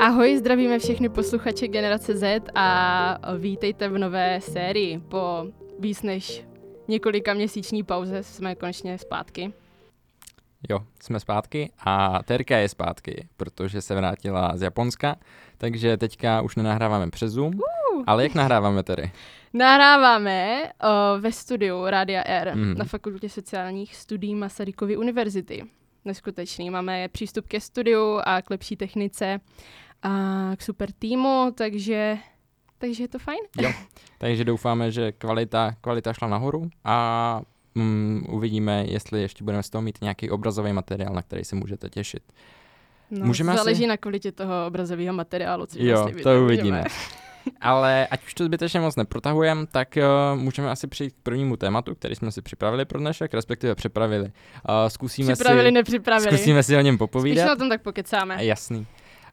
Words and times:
Ahoj, 0.00 0.36
zdravíme 0.36 0.78
všechny 0.78 1.08
posluchače 1.08 1.68
Generace 1.68 2.16
Z 2.16 2.42
a 2.54 3.18
vítejte 3.38 3.88
v 3.88 3.98
nové 3.98 4.40
sérii. 4.40 4.98
Po 4.98 5.44
víc 5.78 6.02
než 6.02 6.44
několika 6.88 7.34
měsíční 7.34 7.82
pauze 7.82 8.22
jsme 8.22 8.54
konečně 8.54 8.98
zpátky. 8.98 9.52
Jo, 10.68 10.80
jsme 11.02 11.20
zpátky 11.20 11.70
a 11.84 12.22
Terka 12.22 12.56
je 12.56 12.68
zpátky, 12.68 13.28
protože 13.36 13.82
se 13.82 13.94
vrátila 13.94 14.56
z 14.56 14.62
Japonska, 14.62 15.16
takže 15.58 15.96
teďka 15.96 16.42
už 16.42 16.56
nenahráváme 16.56 17.10
přes 17.10 17.32
Zoom. 17.32 17.54
Uh. 17.54 18.04
Ale 18.06 18.22
jak 18.22 18.34
nahráváme 18.34 18.82
tedy? 18.82 19.10
Nahráváme 19.52 20.62
uh, 20.62 21.20
ve 21.20 21.32
studiu 21.32 21.86
Rádia 21.86 22.22
R 22.26 22.56
mm. 22.56 22.74
na 22.74 22.84
Fakultě 22.84 23.28
sociálních 23.28 23.96
studií 23.96 24.34
Masarykovy 24.34 24.96
univerzity. 24.96 25.64
Neskutečný. 26.04 26.70
Máme 26.70 27.08
přístup 27.08 27.48
ke 27.48 27.60
studiu 27.60 28.20
a 28.24 28.42
k 28.42 28.50
lepší 28.50 28.76
technice 28.76 29.40
a 30.02 30.52
k 30.56 30.62
super 30.62 30.92
týmu, 30.92 31.52
takže, 31.54 32.16
takže 32.78 33.02
je 33.02 33.08
to 33.08 33.18
fajn. 33.18 33.38
Jo, 33.60 33.72
takže 34.18 34.44
doufáme, 34.44 34.90
že 34.90 35.12
kvalita, 35.12 35.74
kvalita 35.80 36.12
šla 36.12 36.28
nahoru 36.28 36.70
a 36.84 37.40
mm, 37.74 38.24
uvidíme, 38.28 38.84
jestli 38.88 39.22
ještě 39.22 39.44
budeme 39.44 39.62
z 39.62 39.70
toho 39.70 39.82
mít 39.82 39.98
nějaký 40.00 40.30
obrazový 40.30 40.72
materiál, 40.72 41.14
na 41.14 41.22
který 41.22 41.44
se 41.44 41.56
můžete 41.56 41.88
těšit. 41.88 42.22
No, 43.10 43.26
Můžeme 43.26 43.56
záleží 43.56 43.82
asi... 43.82 43.86
na 43.86 43.96
kvalitě 43.96 44.32
toho 44.32 44.66
obrazového 44.66 45.14
materiálu. 45.14 45.66
Co 45.66 45.78
jo, 45.80 45.98
vlastně 45.98 46.22
to 46.22 46.42
uvidíme. 46.44 46.84
Ale 47.60 48.06
ať 48.06 48.24
už 48.24 48.34
to 48.34 48.44
zbytečně 48.44 48.80
moc 48.80 48.96
neprotahujeme, 48.96 49.66
tak 49.66 49.88
uh, 49.96 50.40
můžeme 50.40 50.70
asi 50.70 50.86
přijít 50.86 51.10
k 51.10 51.22
prvnímu 51.22 51.56
tématu, 51.56 51.94
který 51.94 52.14
jsme 52.14 52.32
si 52.32 52.42
připravili 52.42 52.84
pro 52.84 52.98
dnešek, 52.98 53.34
respektive 53.34 53.74
připravili. 53.74 54.24
Uh, 54.24 54.30
zkusíme 54.88 55.32
připravili, 55.32 55.68
si, 55.68 55.72
nepřipravili. 55.72 56.36
Zkusíme 56.36 56.62
si 56.62 56.76
o 56.76 56.80
něm 56.80 56.98
popovídat. 56.98 57.42
Spíš 57.42 57.48
na 57.48 57.56
tom 57.56 57.68
tak 57.68 57.82
pokecáme. 57.82 58.44
Jasný. 58.44 58.86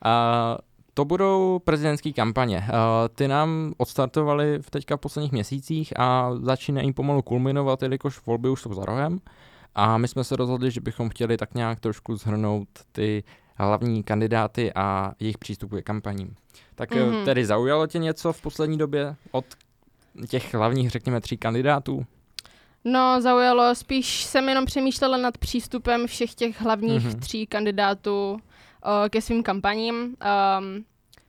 Uh, 0.06 0.58
to 0.94 1.06
budou 1.06 1.60
prezidentské 1.60 2.14
kampaně. 2.14 2.68
Ty 3.16 3.28
nám 3.28 3.74
odstartovaly 3.78 4.60
v 4.62 4.70
teďka 4.70 4.98
v 4.98 5.00
posledních 5.00 5.32
měsících 5.32 6.00
a 6.00 6.32
začínají 6.42 6.94
pomalu 6.94 7.22
kulminovat, 7.22 7.82
jelikož 7.82 8.26
volby 8.26 8.50
už 8.50 8.62
jsou 8.62 8.74
za 8.74 8.86
rohem. 8.86 9.20
A 9.76 9.98
my 9.98 10.08
jsme 10.08 10.24
se 10.24 10.36
rozhodli, 10.36 10.72
že 10.72 10.82
bychom 10.82 11.10
chtěli 11.10 11.38
tak 11.38 11.56
nějak 11.56 11.80
trošku 11.80 12.16
zhrnout 12.16 12.68
ty 12.92 13.24
hlavní 13.56 14.04
kandidáty 14.04 14.74
a 14.76 15.12
jejich 15.20 15.38
přístupu 15.38 15.76
ke 15.76 15.82
kampaním. 15.82 16.36
Tak 16.76 16.92
mm-hmm. 16.92 17.26
tedy 17.26 17.46
zaujalo 17.46 17.88
tě 17.88 18.00
něco 18.00 18.34
v 18.34 18.42
poslední 18.42 18.78
době 18.78 19.16
od 19.32 19.46
těch 20.28 20.54
hlavních, 20.54 20.90
řekněme, 20.90 21.22
tří 21.22 21.38
kandidátů? 21.38 22.06
No, 22.84 23.22
zaujalo. 23.22 23.76
Spíš 23.76 24.24
jsem 24.24 24.50
jenom 24.50 24.66
přemýšlela 24.66 25.18
nad 25.18 25.38
přístupem 25.38 26.08
všech 26.08 26.36
těch 26.36 26.62
hlavních 26.62 27.08
mm-hmm. 27.08 27.20
tří 27.20 27.48
kandidátů 27.48 28.38
ke 29.10 29.22
svým 29.22 29.44
kampaním. 29.44 29.96
Um, 29.96 30.86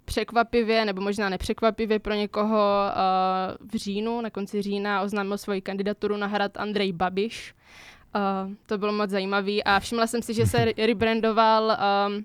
překvapivě, 0.06 0.84
nebo 0.84 1.00
možná 1.00 1.28
nepřekvapivě 1.28 1.98
pro 1.98 2.14
někoho 2.14 2.84
uh, 2.86 3.68
v 3.68 3.76
říjnu, 3.76 4.20
na 4.20 4.30
konci 4.30 4.62
října 4.62 5.02
oznámil 5.02 5.38
svoji 5.38 5.60
kandidaturu 5.60 6.16
na 6.16 6.26
hrad 6.26 6.56
Andrej 6.56 6.92
Babiš. 6.92 7.54
Uh, 8.14 8.52
to 8.66 8.78
bylo 8.78 8.92
moc 8.92 9.10
zajímavý 9.10 9.64
a 9.64 9.80
všimla 9.80 10.06
jsem 10.06 10.22
si, 10.22 10.34
že 10.34 10.46
se 10.46 10.64
rebrandoval 10.86 11.78
um, 12.08 12.24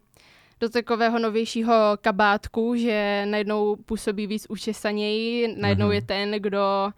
do 0.60 0.70
takového 0.70 1.20
novějšího 1.20 1.74
kabátku, 2.02 2.76
že 2.76 3.26
najednou 3.26 3.76
působí 3.76 4.28
víc 4.28 4.46
učesaněji, 4.50 5.56
najednou 5.58 5.88
mm-hmm. 5.88 5.94
je 5.94 6.02
ten, 6.02 6.32
kdo, 6.32 6.92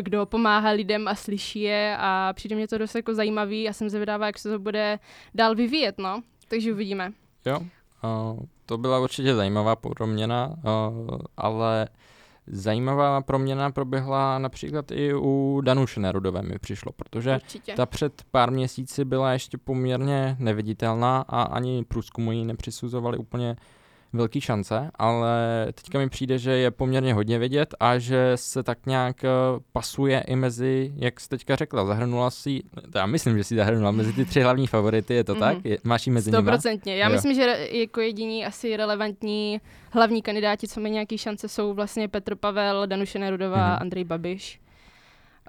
kdo 0.00 0.26
pomáhá 0.26 0.70
lidem 0.70 1.08
a 1.08 1.14
slyší 1.14 1.60
je 1.60 1.96
a 1.98 2.32
přijde 2.32 2.56
mě 2.56 2.68
to 2.68 2.78
dost 2.78 2.94
jako 2.94 3.14
zajímavý 3.14 3.68
a 3.68 3.72
jsem 3.72 3.90
zvědavá, 3.90 4.26
jak 4.26 4.38
se 4.38 4.50
to 4.50 4.58
bude 4.58 4.98
dál 5.34 5.54
vyvíjet, 5.54 5.98
no. 5.98 6.22
Takže 6.48 6.72
uvidíme. 6.72 7.12
Jo, 7.46 7.60
to 8.66 8.78
byla 8.78 8.98
určitě 8.98 9.34
zajímavá 9.34 9.76
proměna, 9.76 10.48
uh, 10.48 11.18
ale 11.36 11.88
Zajímavá 12.50 13.20
proměna 13.20 13.70
proběhla 13.70 14.38
například 14.38 14.90
i 14.90 15.14
u 15.14 15.60
Danuše 15.64 16.00
Nerudové 16.00 16.42
mi 16.42 16.58
přišlo, 16.58 16.92
protože 16.92 17.34
Určitě. 17.34 17.74
ta 17.74 17.86
před 17.86 18.22
pár 18.30 18.50
měsíci 18.50 19.04
byla 19.04 19.32
ještě 19.32 19.58
poměrně 19.58 20.36
neviditelná 20.38 21.24
a 21.28 21.42
ani 21.42 21.84
průzkumu 21.84 22.32
ji 22.32 22.44
nepřisuzovali 22.44 23.18
úplně 23.18 23.56
velký 24.12 24.40
šance, 24.40 24.90
ale 24.94 25.66
teďka 25.74 25.98
mi 25.98 26.08
přijde, 26.08 26.38
že 26.38 26.50
je 26.50 26.70
poměrně 26.70 27.14
hodně 27.14 27.38
vidět 27.38 27.74
a 27.80 27.98
že 27.98 28.32
se 28.34 28.62
tak 28.62 28.78
nějak 28.86 29.24
eh, 29.24 29.28
pasuje 29.72 30.20
i 30.20 30.36
mezi, 30.36 30.92
jak 30.96 31.20
jsi 31.20 31.28
teďka 31.28 31.56
řekla, 31.56 31.84
zahrnula 31.84 32.30
si, 32.30 32.62
já 32.94 33.06
myslím, 33.06 33.38
že 33.38 33.44
si 33.44 33.56
zahrnula 33.56 33.90
mezi 33.90 34.12
ty 34.12 34.24
tři 34.24 34.40
hlavní 34.40 34.66
favority, 34.66 35.14
je 35.14 35.24
to 35.24 35.34
mm-hmm. 35.34 35.38
tak? 35.38 35.64
Je, 35.64 35.78
máš 35.84 36.06
ji 36.06 36.12
mezi 36.12 36.30
nimi? 36.30 36.42
Stoprocentně. 36.42 36.96
Já 36.96 37.08
jo. 37.08 37.12
myslím, 37.12 37.34
že 37.34 37.68
jako 37.70 38.00
jediní 38.00 38.46
asi 38.46 38.76
relevantní 38.76 39.60
hlavní 39.90 40.22
kandidáti, 40.22 40.68
co 40.68 40.80
mají 40.80 40.92
nějaké 40.92 41.18
šance, 41.18 41.48
jsou 41.48 41.74
vlastně 41.74 42.08
Petr 42.08 42.34
Pavel, 42.34 42.86
Danuše 42.86 43.18
Nerudová, 43.18 43.56
mm-hmm. 43.56 43.80
Andrej 43.80 44.04
Babiš. 44.04 44.60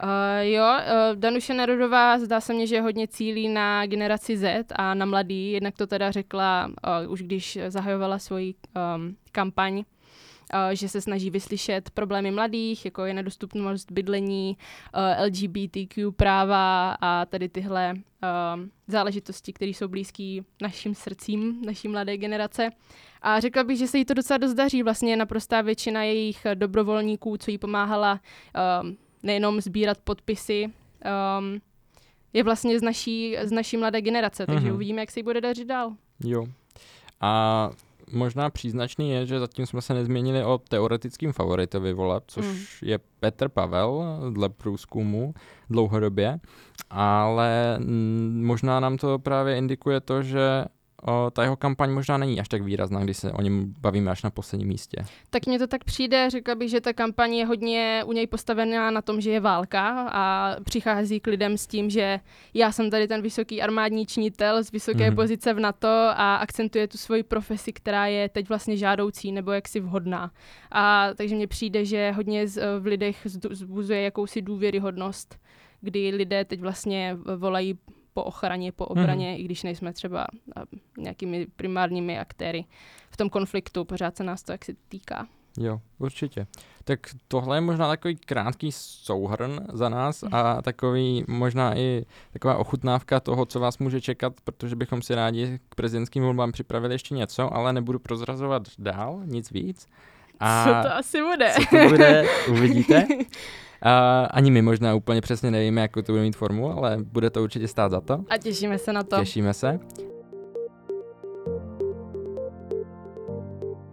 Uh, 0.03 0.09
jo, 0.41 0.63
uh, 0.63 1.15
Danuše 1.15 1.53
Nerudová 1.53 2.19
zdá 2.19 2.41
se 2.41 2.53
mně, 2.53 2.67
že 2.67 2.81
hodně 2.81 3.07
cílí 3.07 3.49
na 3.49 3.85
generaci 3.85 4.37
Z 4.37 4.65
a 4.75 4.93
na 4.93 5.05
mladý, 5.05 5.51
jednak 5.51 5.75
to 5.75 5.87
teda 5.87 6.11
řekla 6.11 6.71
uh, 7.05 7.11
už 7.11 7.21
když 7.21 7.59
zahajovala 7.67 8.19
svoji 8.19 8.55
um, 8.95 9.15
kampaň, 9.31 9.83
že 10.73 10.89
se 10.89 11.01
snaží 11.01 11.29
vyslyšet 11.29 11.89
problémy 11.89 12.31
mladých, 12.31 12.85
jako 12.85 13.05
je 13.05 13.13
nedostupnost 13.13 13.91
bydlení, 13.91 14.57
LGBTQ 15.25 16.11
práva 16.11 16.97
a 17.01 17.25
tady 17.25 17.49
tyhle 17.49 17.93
uh, 17.93 17.99
záležitosti, 18.87 19.53
které 19.53 19.71
jsou 19.71 19.87
blízké 19.87 20.39
našim 20.61 20.95
srdcím, 20.95 21.61
naší 21.65 21.87
mladé 21.87 22.17
generace. 22.17 22.69
A 23.21 23.39
řekla 23.39 23.63
bych, 23.63 23.77
že 23.77 23.87
se 23.87 23.97
jí 23.97 24.05
to 24.05 24.13
docela 24.13 24.37
dost 24.37 24.53
daří. 24.53 24.83
Vlastně 24.83 25.15
naprostá 25.15 25.61
většina 25.61 26.03
jejich 26.03 26.47
dobrovolníků, 26.53 27.37
co 27.37 27.51
jí 27.51 27.57
pomáhala 27.57 28.19
uh, 28.81 28.89
nejenom 29.23 29.61
sbírat 29.61 29.97
podpisy, 30.03 30.69
um, 31.39 31.61
je 32.33 32.43
vlastně 32.43 32.79
z 32.79 32.81
naší, 32.81 33.37
z 33.43 33.51
naší 33.51 33.77
mladé 33.77 34.01
generace, 34.01 34.45
takže 34.45 34.67
mm-hmm. 34.67 34.73
uvidíme, 34.73 35.01
jak 35.01 35.11
se 35.11 35.19
jí 35.19 35.23
bude 35.23 35.41
dařit 35.41 35.65
dál. 35.65 35.93
Jo. 36.23 36.45
A 37.21 37.69
možná 38.11 38.49
příznačný 38.49 39.11
je, 39.11 39.25
že 39.25 39.39
zatím 39.39 39.65
jsme 39.65 39.81
se 39.81 39.93
nezměnili 39.93 40.43
o 40.43 40.57
teoretickým 40.57 41.33
favoritovi 41.33 41.93
voleb, 41.93 42.23
což 42.27 42.45
mm. 42.45 42.55
je 42.81 42.99
Petr 43.19 43.49
Pavel 43.49 44.19
dle 44.29 44.49
průzkumu 44.49 45.33
dlouhodobě, 45.69 46.39
ale 46.89 47.79
možná 48.31 48.79
nám 48.79 48.97
to 48.97 49.19
právě 49.19 49.57
indikuje 49.57 50.01
to, 50.01 50.23
že 50.23 50.65
o, 51.03 51.31
ta 51.31 51.43
jeho 51.43 51.55
kampaň 51.55 51.91
možná 51.91 52.17
není 52.17 52.39
až 52.39 52.47
tak 52.47 52.61
výrazná, 52.61 53.03
když 53.03 53.17
se 53.17 53.31
o 53.31 53.41
něm 53.41 53.73
bavíme 53.79 54.11
až 54.11 54.23
na 54.23 54.29
posledním 54.29 54.67
místě. 54.67 54.97
Tak 55.29 55.45
mně 55.45 55.59
to 55.59 55.67
tak 55.67 55.83
přijde, 55.83 56.29
řekla 56.29 56.55
bych, 56.55 56.69
že 56.69 56.81
ta 56.81 56.93
kampaň 56.93 57.33
je 57.33 57.45
hodně 57.45 58.03
u 58.05 58.11
něj 58.11 58.27
postavená 58.27 58.91
na 58.91 59.01
tom, 59.01 59.21
že 59.21 59.31
je 59.31 59.39
válka 59.39 60.09
a 60.11 60.55
přichází 60.63 61.19
k 61.19 61.27
lidem 61.27 61.57
s 61.57 61.67
tím, 61.67 61.89
že 61.89 62.19
já 62.53 62.71
jsem 62.71 62.89
tady 62.89 63.07
ten 63.07 63.21
vysoký 63.21 63.61
armádní 63.61 64.05
činitel 64.05 64.63
z 64.63 64.71
vysoké 64.71 65.09
mm. 65.09 65.15
pozice 65.15 65.53
v 65.53 65.59
NATO 65.59 65.87
a 66.15 66.35
akcentuje 66.35 66.87
tu 66.87 66.97
svoji 66.97 67.23
profesi, 67.23 67.73
která 67.73 68.07
je 68.07 68.29
teď 68.29 68.49
vlastně 68.49 68.77
žádoucí 68.77 69.31
nebo 69.31 69.51
jaksi 69.51 69.79
vhodná. 69.79 70.31
A 70.71 71.09
takže 71.15 71.35
mně 71.35 71.47
přijde, 71.47 71.85
že 71.85 72.11
hodně 72.11 72.47
z, 72.47 72.79
v 72.79 72.85
lidech 72.85 73.17
zbuzuje 73.49 74.01
jakousi 74.01 74.41
důvěryhodnost, 74.41 75.39
kdy 75.81 76.09
lidé 76.09 76.45
teď 76.45 76.61
vlastně 76.61 77.17
volají 77.35 77.79
po 78.19 78.23
ochraně, 78.23 78.71
po 78.71 78.85
obraně, 78.85 79.31
hmm. 79.31 79.39
i 79.39 79.43
když 79.43 79.63
nejsme 79.63 79.93
třeba 79.93 80.27
nějakými 80.97 81.47
primárními 81.55 82.19
aktéry 82.19 82.65
v 83.09 83.17
tom 83.17 83.29
konfliktu, 83.29 83.85
pořád 83.85 84.17
se 84.17 84.23
nás 84.23 84.43
to 84.43 84.51
jaksi 84.51 84.75
týká. 84.89 85.27
Jo, 85.57 85.81
určitě. 85.99 86.47
Tak 86.83 86.99
tohle 87.27 87.57
je 87.57 87.61
možná 87.61 87.87
takový 87.87 88.15
krátký 88.15 88.71
souhrn 88.71 89.59
za 89.73 89.89
nás 89.89 90.23
a 90.31 90.61
takový 90.61 91.23
možná 91.27 91.77
i 91.77 92.05
taková 92.33 92.57
ochutnávka 92.57 93.19
toho, 93.19 93.45
co 93.45 93.59
vás 93.59 93.77
může 93.77 94.01
čekat, 94.01 94.33
protože 94.43 94.75
bychom 94.75 95.01
si 95.01 95.15
rádi 95.15 95.59
k 95.69 95.75
prezidentským 95.75 96.23
volbám 96.23 96.51
připravili 96.51 96.95
ještě 96.95 97.15
něco, 97.15 97.53
ale 97.53 97.73
nebudu 97.73 97.99
prozrazovat 97.99 98.63
dál, 98.79 99.21
nic 99.25 99.51
víc. 99.51 99.87
A 100.39 100.63
co 100.63 100.89
to 100.89 100.95
asi 100.95 101.21
bude? 101.21 101.53
Co 101.53 101.77
to 101.77 101.89
bude, 101.89 102.25
uvidíte. 102.49 103.07
A 103.81 104.25
ani 104.25 104.51
my 104.51 104.61
možná 104.61 104.95
úplně 104.95 105.21
přesně 105.21 105.51
nevíme, 105.51 105.81
jakou 105.81 106.01
to 106.01 106.11
bude 106.11 106.23
mít 106.23 106.35
formu, 106.35 106.77
ale 106.77 106.97
bude 107.03 107.29
to 107.29 107.43
určitě 107.43 107.67
stát 107.67 107.91
za 107.91 108.01
to. 108.01 108.23
A 108.29 108.37
těšíme 108.37 108.77
se 108.77 108.93
na 108.93 109.03
to. 109.03 109.19
Těšíme 109.19 109.53
se. 109.53 109.79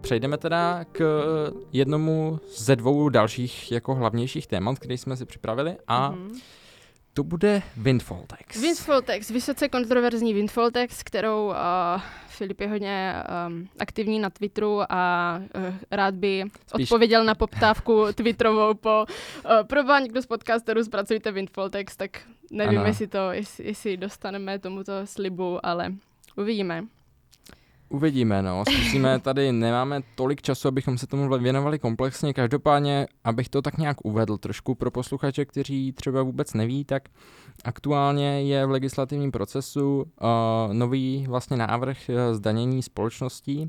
Přejdeme 0.01 0.37
teda 0.37 0.85
k 0.91 1.23
jednomu 1.73 2.39
ze 2.57 2.75
dvou 2.75 3.09
dalších 3.09 3.71
jako 3.71 3.95
hlavnějších 3.95 4.47
témat, 4.47 4.79
které 4.79 4.97
jsme 4.97 5.17
si 5.17 5.25
připravili 5.25 5.77
a 5.87 6.11
mm-hmm. 6.11 6.41
to 7.13 7.23
bude 7.23 7.61
Windfall 7.77 8.23
Tax. 8.27 8.61
Windfall 8.61 9.01
Tax, 9.01 9.29
vysoce 9.29 9.69
kontroverzní 9.69 10.33
Windfall 10.33 10.71
Tax, 10.71 11.03
kterou 11.03 11.47
uh, 11.47 11.53
Filip 12.37 12.61
je 12.61 12.67
hodně 12.67 13.13
um, 13.47 13.69
aktivní 13.79 14.19
na 14.19 14.29
Twitteru 14.29 14.81
a 14.89 15.41
uh, 15.55 15.75
rád 15.91 16.15
by 16.15 16.43
Spíš... 16.67 16.91
odpověděl 16.91 17.23
na 17.23 17.35
poptávku 17.35 18.05
Twitterovou 18.15 18.73
po 18.73 19.05
uh, 19.05 19.51
proba 19.67 19.99
někdo 19.99 20.21
z 20.21 20.25
podcasterů 20.25 20.83
zpracujte 20.83 21.31
Windfall 21.31 21.69
Text, 21.69 21.97
tak 21.97 22.21
nevím, 22.51 22.85
jestli 22.85 23.07
to, 23.07 23.31
jestli, 23.31 23.67
jestli 23.67 23.97
dostaneme 23.97 24.59
tomuto 24.59 24.93
slibu, 25.05 25.65
ale 25.65 25.93
uvidíme. 26.35 26.83
Uvidíme, 27.89 28.41
no. 28.41 28.63
Zkusíme, 28.71 29.19
tady 29.23 29.51
nemáme 29.51 30.01
tolik 30.15 30.41
času, 30.41 30.67
abychom 30.67 30.97
se 30.97 31.07
tomu 31.07 31.37
věnovali 31.37 31.79
komplexně. 31.79 32.33
Každopádně, 32.33 33.07
abych 33.23 33.49
to 33.49 33.61
tak 33.61 33.77
nějak 33.77 34.05
uvedl 34.05 34.37
trošku 34.37 34.75
pro 34.75 34.91
posluchače, 34.91 35.45
kteří 35.45 35.91
třeba 35.91 36.23
vůbec 36.23 36.53
neví, 36.53 36.85
tak 36.85 37.03
aktuálně 37.63 38.41
je 38.41 38.65
v 38.65 38.71
legislativním 38.71 39.31
procesu 39.31 39.97
uh, 40.01 40.73
nový 40.73 41.25
vlastně 41.29 41.57
návrh 41.57 41.97
uh, 42.09 42.15
zdanění 42.35 42.83
společností, 42.83 43.59
uh, 43.59 43.65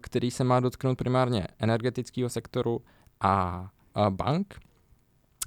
který 0.00 0.30
se 0.30 0.44
má 0.44 0.60
dotknout 0.60 0.98
primárně 0.98 1.46
energetického 1.58 2.28
sektoru 2.28 2.80
a 3.20 3.66
uh, 3.96 4.10
bank 4.10 4.54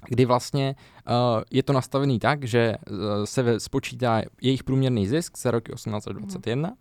kdy 0.08 0.24
vlastně 0.24 0.74
uh, 1.08 1.14
je 1.50 1.62
to 1.62 1.72
nastavený 1.72 2.18
tak, 2.18 2.44
že 2.44 2.76
uh, 2.90 2.96
se 3.24 3.60
spočítá 3.60 4.22
jejich 4.40 4.64
průměrný 4.64 5.06
zisk 5.06 5.38
za 5.38 5.50
roky 5.50 5.72
18 5.72 6.08
až 6.08 6.14
21, 6.14 6.68
mm. 6.68 6.76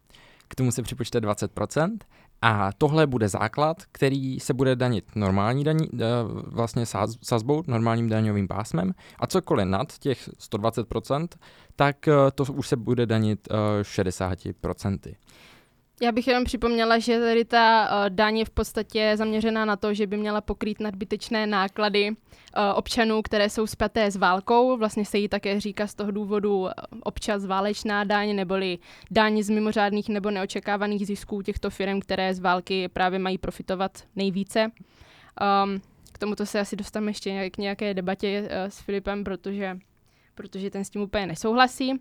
K 0.51 0.56
tomu 0.56 0.71
se 0.71 0.81
připočte 0.81 1.19
20%, 1.19 1.98
a 2.42 2.69
tohle 2.77 3.07
bude 3.07 3.30
základ, 3.30 3.77
který 3.92 4.39
se 4.39 4.53
bude 4.53 4.75
danit 4.75 5.15
normální 5.15 5.63
daní, 5.63 5.89
uh, 5.89 6.00
vlastně 6.45 6.86
sazbou, 7.21 7.63
normálním 7.68 8.09
daňovým 8.09 8.48
pásmem 8.48 8.94
a 9.19 9.27
cokoliv 9.27 9.68
nad 9.68 9.98
těch 9.98 10.30
120%, 10.30 11.27
tak 11.75 11.95
uh, 12.07 12.13
to 12.36 12.53
už 12.53 12.68
se 12.68 12.75
bude 12.75 13.06
danit 13.06 13.48
uh, 13.51 13.57
60%. 13.81 15.15
Já 16.03 16.12
bych 16.12 16.27
jenom 16.27 16.44
připomněla, 16.44 17.00
že 17.00 17.19
tady 17.19 17.45
ta 17.45 17.89
uh, 17.89 18.09
daň 18.09 18.38
je 18.38 18.45
v 18.45 18.50
podstatě 18.50 19.13
zaměřená 19.15 19.65
na 19.65 19.75
to, 19.75 19.94
že 19.94 20.07
by 20.07 20.18
měla 20.18 20.42
pokrýt 20.42 20.80
nadbytečné 20.80 21.48
náklady 21.48 22.09
uh, 22.09 22.15
občanů, 22.75 23.21
které 23.21 23.50
jsou 23.50 23.68
zpěté 23.68 24.12
s 24.12 24.15
válkou. 24.15 24.77
Vlastně 24.77 25.06
se 25.06 25.18
jí 25.18 25.27
také 25.27 25.59
říká 25.59 25.88
z 25.88 25.95
toho 25.95 26.12
důvodu 26.12 26.68
občas 27.03 27.45
válečná 27.45 28.03
daň, 28.03 28.36
neboli 28.36 28.80
daň 29.12 29.42
z 29.44 29.50
mimořádných 29.50 30.09
nebo 30.09 30.31
neočekávaných 30.31 31.07
zisků 31.07 31.42
těchto 31.42 31.69
firm, 31.69 32.00
které 32.00 32.33
z 32.33 32.39
války 32.39 32.88
právě 32.88 33.19
mají 33.19 33.38
profitovat 33.38 34.03
nejvíce. 34.15 34.71
Um, 35.63 35.81
k 36.12 36.18
tomuto 36.18 36.45
se 36.45 36.59
asi 36.59 36.75
dostaneme 36.75 37.09
ještě 37.09 37.50
k 37.50 37.57
nějaké 37.57 37.94
debatě 37.94 38.42
uh, 38.42 38.48
s 38.69 38.80
Filipem, 38.80 39.24
protože 39.24 39.77
protože 40.41 40.69
ten 40.69 40.85
s 40.85 40.89
tím 40.89 41.01
úplně 41.01 41.27
nesouhlasí. 41.27 41.91
Uh, 41.91 41.97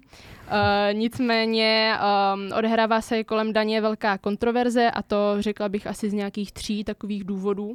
nicméně 0.93 1.95
um, 1.95 2.53
odehrává 2.59 3.01
se 3.01 3.25
kolem 3.25 3.53
daně 3.53 3.81
velká 3.81 4.19
kontroverze 4.19 4.91
a 4.91 5.03
to 5.03 5.37
řekla 5.39 5.69
bych 5.69 5.87
asi 5.87 6.11
z 6.11 6.13
nějakých 6.13 6.53
tří 6.53 6.85
takových 6.85 7.25
důvodů. 7.25 7.73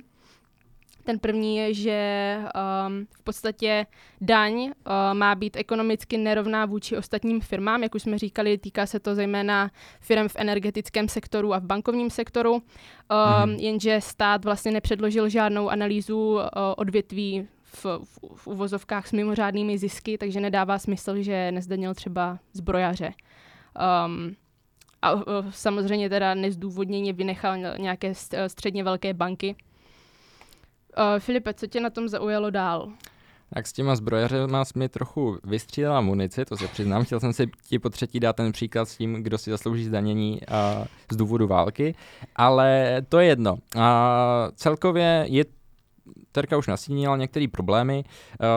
Ten 1.04 1.20
první 1.20 1.58
je, 1.58 1.74
že 1.74 2.38
um, 2.38 3.08
v 3.20 3.24
podstatě 3.24 3.86
daň 4.22 4.56
uh, 4.56 4.72
má 5.14 5.36
být 5.36 5.56
ekonomicky 5.56 6.18
nerovná 6.18 6.66
vůči 6.66 6.98
ostatním 6.98 7.42
firmám. 7.42 7.84
Jak 7.84 7.96
už 7.96 8.02
jsme 8.02 8.18
říkali, 8.18 8.58
týká 8.58 8.86
se 8.86 9.00
to 9.00 9.16
zejména 9.16 9.72
firm 10.00 10.28
v 10.28 10.36
energetickém 10.36 11.10
sektoru 11.10 11.54
a 11.54 11.60
v 11.60 11.64
bankovním 11.64 12.10
sektoru. 12.10 12.54
Um, 12.54 12.62
mm. 13.46 13.56
Jenže 13.56 14.02
stát 14.02 14.46
vlastně 14.46 14.72
nepředložil 14.72 15.30
žádnou 15.30 15.70
analýzu 15.70 16.34
uh, 16.34 16.42
odvětví 16.78 17.48
v, 17.76 17.86
v, 18.36 18.48
uvozovkách 18.48 19.08
s 19.08 19.12
mimořádnými 19.12 19.78
zisky, 19.78 20.18
takže 20.18 20.40
nedává 20.40 20.80
smysl, 20.80 21.22
že 21.22 21.52
nezdanil 21.52 21.94
třeba 21.94 22.40
zbrojaře. 22.54 23.14
Um, 24.06 24.36
a 25.02 25.14
uh, 25.14 25.22
samozřejmě 25.50 26.10
teda 26.10 26.34
nezdůvodněně 26.34 27.14
vynechal 27.14 27.58
nějaké 27.78 28.14
středně 28.48 28.84
velké 28.84 29.14
banky. 29.14 29.56
Uh, 30.98 31.20
Filipe, 31.20 31.54
co 31.54 31.68
tě 31.68 31.80
na 31.80 31.90
tom 31.90 32.08
zaujalo 32.08 32.50
dál? 32.50 32.92
Tak 33.54 33.68
s 33.68 33.74
těma 33.74 33.96
zbrojařema 33.96 34.64
mi 34.76 34.90
trochu 34.90 35.38
vystřídala 35.44 36.02
munici, 36.02 36.46
to 36.46 36.58
se 36.58 36.68
přiznám. 36.68 37.04
Chtěl 37.04 37.20
jsem 37.20 37.34
si 37.34 37.48
ti 37.68 37.80
po 37.80 37.90
třetí 37.90 38.20
dát 38.20 38.36
ten 38.36 38.52
příklad 38.52 38.90
s 38.90 38.98
tím, 38.98 39.14
kdo 39.14 39.38
si 39.38 39.52
zaslouží 39.52 39.86
zdanění 39.86 40.40
uh, 40.42 40.86
z 41.12 41.16
důvodu 41.16 41.48
války, 41.48 41.96
ale 42.36 42.98
to 43.10 43.20
je 43.20 43.28
jedno. 43.28 43.54
Uh, 43.54 43.82
celkově 44.56 45.26
je 45.30 45.46
Terka 46.32 46.58
už 46.58 46.68
nasínila 46.68 47.18
některé 47.18 47.48
problémy. 47.48 48.04
Uh, 48.04 48.48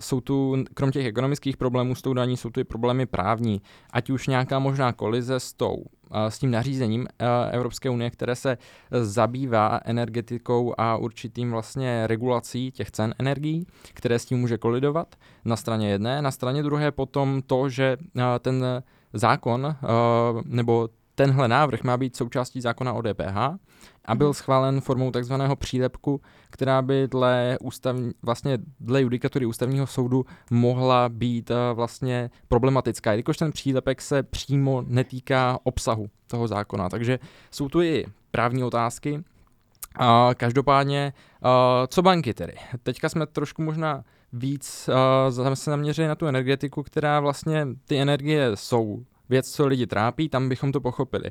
jsou 0.00 0.20
tu, 0.20 0.64
krom 0.74 0.90
těch 0.90 1.06
ekonomických 1.06 1.56
problémů 1.56 1.94
s 1.94 2.02
tou 2.02 2.14
daní, 2.14 2.36
jsou 2.36 2.50
tu 2.50 2.60
i 2.60 2.64
problémy 2.64 3.06
právní. 3.06 3.62
Ať 3.90 4.10
už 4.10 4.26
nějaká 4.26 4.58
možná 4.58 4.92
kolize 4.92 5.40
s 5.40 5.52
tou 5.52 5.74
uh, 5.74 5.86
s 6.28 6.38
tím 6.38 6.50
nařízením 6.50 7.00
uh, 7.00 7.26
Evropské 7.50 7.90
unie, 7.90 8.10
které 8.10 8.36
se 8.36 8.58
zabývá 8.90 9.80
energetikou 9.84 10.74
a 10.78 10.96
určitým 10.96 11.50
vlastně 11.50 12.06
regulací 12.06 12.70
těch 12.70 12.90
cen 12.90 13.14
energií, 13.18 13.66
které 13.94 14.18
s 14.18 14.24
tím 14.24 14.38
může 14.38 14.58
kolidovat 14.58 15.14
na 15.44 15.56
straně 15.56 15.90
jedné. 15.90 16.22
Na 16.22 16.30
straně 16.30 16.62
druhé 16.62 16.90
potom 16.92 17.42
to, 17.46 17.68
že 17.68 17.96
ten 18.40 18.64
zákon 19.12 19.76
nebo 20.44 20.88
tenhle 21.16 21.48
návrh 21.48 21.82
má 21.82 21.96
být 21.96 22.16
součástí 22.16 22.60
zákona 22.60 22.92
o 22.92 23.02
DPH 23.02 23.36
a 24.04 24.14
byl 24.14 24.26
mhm. 24.26 24.34
schválen 24.34 24.80
formou 24.80 25.10
takzvaného 25.10 25.56
přílepku, 25.56 26.20
která 26.50 26.82
by 26.82 27.08
dle, 27.08 27.58
ústav, 27.60 27.96
vlastně 28.22 28.58
dle 28.80 29.02
judikatury 29.02 29.46
ústavního 29.46 29.86
soudu 29.86 30.26
mohla 30.50 31.08
být 31.08 31.50
uh, 31.50 31.56
vlastně 31.72 32.30
problematická, 32.48 33.10
jelikož 33.10 33.36
ten 33.36 33.52
přílepek 33.52 34.02
se 34.02 34.22
přímo 34.22 34.82
netýká 34.86 35.58
obsahu 35.62 36.06
toho 36.26 36.48
zákona. 36.48 36.88
Takže 36.88 37.18
jsou 37.50 37.68
tu 37.68 37.82
i 37.82 38.06
právní 38.30 38.64
otázky. 38.64 39.24
A 39.98 40.30
každopádně, 40.36 41.12
uh, 41.44 41.50
co 41.88 42.02
banky 42.02 42.34
tedy? 42.34 42.52
Teďka 42.82 43.08
jsme 43.08 43.26
trošku 43.26 43.62
možná 43.62 44.04
víc 44.32 44.90
uh, 45.38 45.54
se 45.54 45.70
naměřili 45.70 46.08
na 46.08 46.14
tu 46.14 46.26
energetiku, 46.26 46.82
která 46.82 47.20
vlastně 47.20 47.66
ty 47.86 47.98
energie 47.98 48.50
jsou 48.54 49.04
věc, 49.28 49.50
co 49.50 49.66
lidi 49.66 49.86
trápí, 49.86 50.28
tam 50.28 50.48
bychom 50.48 50.72
to 50.72 50.80
pochopili. 50.80 51.30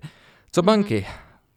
Co 0.52 0.62
mhm. 0.62 0.66
banky? 0.66 1.08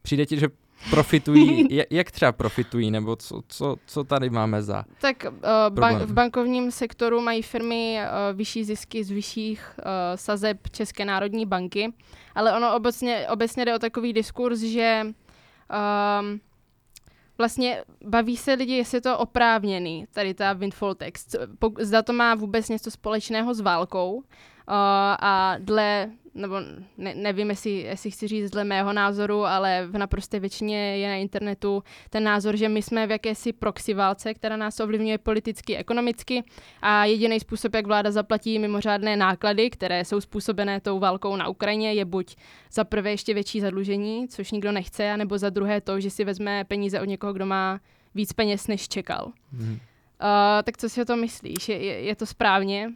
Přijde 0.02 0.26
ti, 0.26 0.38
že 0.38 0.49
profitují, 0.90 1.69
jak 1.90 2.11
třeba 2.11 2.32
profitují, 2.32 2.90
nebo 2.90 3.17
co, 3.17 3.43
co, 3.49 3.76
co 3.87 4.05
tady 4.05 4.31
máme 4.31 4.62
za 4.62 4.85
Tak 5.00 5.26
uh, 5.31 5.76
ban- 5.76 6.06
v 6.06 6.12
bankovním 6.12 6.70
sektoru 6.70 7.20
mají 7.20 7.43
firmy 7.43 8.00
uh, 8.00 8.37
vyšší 8.37 8.64
zisky 8.64 9.05
z 9.05 9.11
vyšších 9.11 9.75
uh, 9.79 9.85
sazeb 10.14 10.69
České 10.70 11.05
národní 11.05 11.46
banky, 11.46 11.93
ale 12.35 12.56
ono 12.56 12.76
obecně, 12.76 13.26
obecně 13.31 13.64
jde 13.64 13.75
o 13.75 13.79
takový 13.79 14.12
diskurs, 14.12 14.61
že 14.61 15.02
um, 15.05 16.41
vlastně 17.38 17.84
baví 18.05 18.37
se 18.37 18.52
lidi, 18.52 18.73
jestli 18.73 18.96
je 18.96 19.00
to 19.00 19.19
oprávněný, 19.19 20.06
tady 20.12 20.34
ta 20.34 20.52
windfall 20.52 20.94
tax. 20.94 21.37
Zda 21.81 22.02
to 22.02 22.12
má 22.12 22.34
vůbec 22.34 22.69
něco 22.69 22.91
společného 22.91 23.55
s 23.55 23.61
válkou 23.61 24.14
uh, 24.14 24.23
a 25.20 25.56
dle 25.58 26.11
nebo 26.38 26.56
ne, 26.99 27.14
nevím, 27.14 27.50
jestli, 27.50 27.70
jestli 27.70 28.11
chci 28.11 28.29
říct 28.29 28.50
dle 28.50 28.64
mého 28.64 28.93
názoru, 28.93 29.44
ale 29.44 29.86
v 29.86 29.98
naprosté 29.98 30.41
většině 30.41 30.96
je 30.96 31.08
na 31.08 31.15
internetu 31.15 31.82
ten 32.10 32.24
názor, 32.24 32.56
že 32.56 32.69
my 32.69 32.82
jsme 32.82 33.06
v 33.06 33.10
jakési 33.10 33.53
proxy 33.53 33.94
válce, 33.94 34.34
která 34.34 34.56
nás 34.56 34.81
ovlivňuje 34.81 35.19
politicky, 35.19 35.77
ekonomicky 35.77 36.44
a 36.82 37.05
jediný 37.05 37.41
způsob, 37.41 37.74
jak 37.74 37.86
vláda 37.86 38.10
zaplatí 38.10 38.58
mimořádné 38.58 39.17
náklady, 39.17 39.70
které 39.70 40.05
jsou 40.05 40.20
způsobené 40.20 40.81
tou 40.81 40.98
válkou 40.98 41.36
na 41.36 41.48
Ukrajině, 41.48 41.93
je 41.93 42.05
buď 42.05 42.36
za 42.72 42.84
prvé 42.84 43.10
ještě 43.10 43.34
větší 43.34 43.60
zadlužení, 43.60 44.29
což 44.29 44.51
nikdo 44.51 44.72
nechce, 44.72 45.10
anebo 45.10 45.39
za 45.39 45.51
druhé 45.51 45.81
to, 45.81 46.01
že 46.01 46.10
si 46.10 46.24
vezme 46.24 46.65
peníze 46.65 47.01
od 47.01 47.05
někoho, 47.05 47.32
kdo 47.32 47.46
má 47.46 47.81
víc 48.15 48.32
peněz, 48.32 48.67
než 48.67 48.89
čekal. 48.89 49.32
Hmm. 49.53 49.72
Uh, 49.72 49.79
tak 50.65 50.77
co 50.77 50.89
si 50.89 51.03
o 51.03 51.05
to 51.05 51.17
myslíš? 51.17 51.69
Je, 51.69 51.84
je, 51.84 52.01
je 52.01 52.17
to 52.17 52.27
správně? 52.27 52.93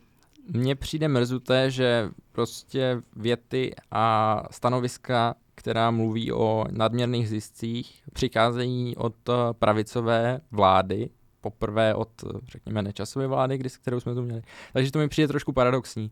Mně 0.49 0.75
přijde 0.75 1.09
mrzuté, 1.09 1.71
že 1.71 2.09
prostě 2.33 3.03
věty 3.17 3.75
a 3.91 4.43
stanoviska, 4.51 5.35
která 5.55 5.91
mluví 5.91 6.33
o 6.33 6.65
nadměrných 6.71 7.29
ziscích, 7.29 8.03
přicházejí 8.13 8.97
od 8.97 9.15
eh, 9.29 9.33
pravicové 9.53 10.41
vlády, 10.51 11.11
poprvé 11.41 11.95
od, 11.95 12.09
řekněme, 12.49 12.83
nečasové 12.83 13.27
vlády, 13.27 13.59
kdy, 13.59 13.69
kterou 13.71 14.01
jsme 14.01 14.15
tu 14.15 14.23
měli. 14.23 14.43
Takže 14.73 14.93
to 14.93 14.99
mi 14.99 15.09
přijde 15.09 15.29
trošku 15.29 15.53
paradoxní. 15.53 16.11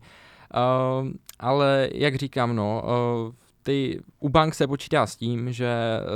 Uh, 1.01 1.09
ale 1.39 1.89
jak 1.93 2.15
říkám, 2.15 2.55
no, 2.55 2.83
uh, 2.83 3.33
ty, 3.63 4.01
u 4.19 4.29
bank 4.29 4.55
se 4.55 4.67
počítá 4.67 5.07
s 5.07 5.15
tím, 5.15 5.53
že 5.53 5.75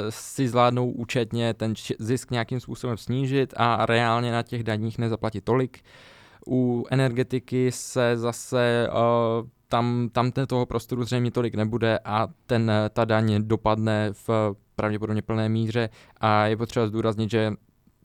si 0.10 0.48
zvládnou 0.48 0.92
účetně 0.92 1.54
ten 1.54 1.74
zisk 2.00 2.32
nějakým 2.32 2.60
způsobem 2.60 2.98
snížit 2.98 3.54
a 3.58 3.86
reálně 3.86 4.32
na 4.32 4.44
těch 4.44 4.64
daních 4.64 4.98
nezaplatit 4.98 5.44
tolik. 5.44 5.80
Uh, 5.84 6.15
u 6.48 6.86
energetiky 6.92 7.72
se 7.72 8.18
zase 8.18 8.88
uh, 8.92 9.48
tam, 9.68 10.10
tam 10.12 10.32
toho 10.32 10.66
prostoru 10.66 11.04
zřejmě 11.04 11.32
tolik 11.32 11.56
nebude 11.56 12.00
a 12.06 12.28
ten, 12.46 12.72
ta 12.90 13.06
daň 13.06 13.36
dopadne 13.40 14.10
v 14.14 14.30
pravděpodobně 14.76 15.22
plné 15.22 15.50
míře 15.50 15.90
a 16.18 16.46
je 16.46 16.58
potřeba 16.58 16.88
zdůraznit, 16.88 17.32
že 17.32 17.54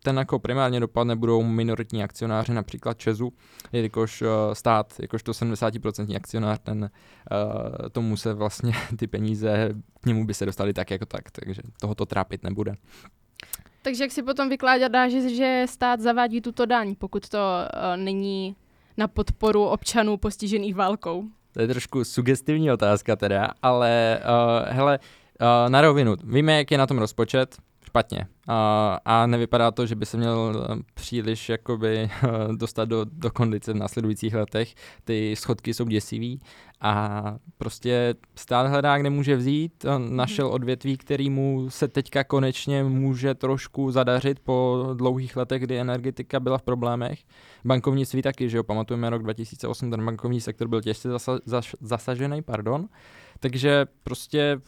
ten 0.02 0.16
jako 0.18 0.38
primárně 0.38 0.80
dopadne 0.80 1.16
budou 1.16 1.42
minoritní 1.42 2.02
akcionáři, 2.02 2.54
například 2.54 2.98
Česu, 2.98 3.32
jelikož 3.72 4.22
uh, 4.22 4.28
stát, 4.52 4.94
jakožto 5.00 5.32
70% 5.32 6.16
akcionář, 6.16 6.58
ten, 6.62 6.90
tomu 7.92 8.16
se 8.16 8.34
vlastně 8.34 8.72
ty 8.96 9.06
peníze, 9.06 9.68
k 10.00 10.06
němu 10.06 10.26
by 10.26 10.34
se 10.34 10.46
dostali 10.46 10.72
tak 10.72 10.90
jako 10.90 11.06
tak, 11.06 11.30
takže 11.30 11.62
tohoto 11.80 12.06
trápit 12.06 12.42
nebude. 12.42 12.74
Takže 13.82 14.04
jak 14.04 14.12
si 14.12 14.22
potom 14.22 14.48
vykládá, 14.48 14.88
dá, 14.88 15.08
že, 15.08 15.28
že 15.34 15.64
stát 15.68 16.00
zavádí 16.00 16.40
tuto 16.40 16.66
daň, 16.66 16.94
pokud 16.98 17.28
to 17.28 17.38
uh, 17.38 17.96
není 17.96 18.56
na 18.96 19.08
podporu 19.08 19.64
občanů 19.64 20.16
postižených 20.16 20.74
válkou? 20.74 21.24
To 21.52 21.60
je 21.60 21.68
trošku 21.68 22.04
sugestivní 22.04 22.72
otázka 22.72 23.16
teda, 23.16 23.48
ale 23.62 24.20
uh, 24.22 24.74
hele, 24.74 24.98
na 25.68 25.80
rovinu, 25.80 26.16
víme, 26.24 26.56
jak 26.56 26.70
je 26.70 26.78
na 26.78 26.86
tom 26.86 26.98
rozpočet, 26.98 27.56
špatně. 27.90 28.26
A, 28.48 28.98
a 29.04 29.26
nevypadá 29.26 29.70
to, 29.70 29.86
že 29.86 29.94
by 29.94 30.06
se 30.06 30.16
měl 30.16 30.66
eh, 30.70 30.82
příliš 30.94 31.48
jakoby 31.48 32.10
dostat 32.56 32.84
do, 32.84 33.04
do 33.12 33.30
kondice 33.30 33.72
v 33.72 33.76
následujících 33.76 34.34
letech. 34.34 34.74
Ty 35.04 35.36
schodky 35.36 35.74
jsou 35.74 35.84
děsivý 35.84 36.40
a 36.80 37.22
prostě 37.58 38.14
stát 38.36 38.66
hledá, 38.66 38.98
kde 38.98 39.10
může 39.10 39.36
vzít. 39.36 39.84
On 39.84 40.16
našel 40.16 40.46
mhm. 40.46 40.54
odvětví, 40.54 40.96
který 40.96 41.30
mu 41.30 41.70
se 41.70 41.88
teďka 41.88 42.24
konečně 42.24 42.84
může 42.84 43.34
trošku 43.34 43.90
zadařit 43.90 44.40
po 44.40 44.86
dlouhých 44.94 45.36
letech, 45.36 45.62
kdy 45.62 45.78
energetika 45.78 46.40
byla 46.40 46.58
v 46.58 46.62
problémech. 46.62 47.18
Bankovnictví 47.64 48.22
taky, 48.22 48.48
že 48.48 48.56
jo, 48.56 48.62
pamatujeme 48.64 49.10
rok 49.10 49.22
2008, 49.22 49.90
ten 49.90 50.04
bankovní 50.04 50.40
sektor 50.40 50.68
byl 50.68 50.80
těžce 50.80 51.08
zasa, 51.08 51.38
zas, 51.44 51.66
zasažený, 51.80 52.42
pardon. 52.42 52.88
Takže 53.40 53.86
prostě 54.02 54.60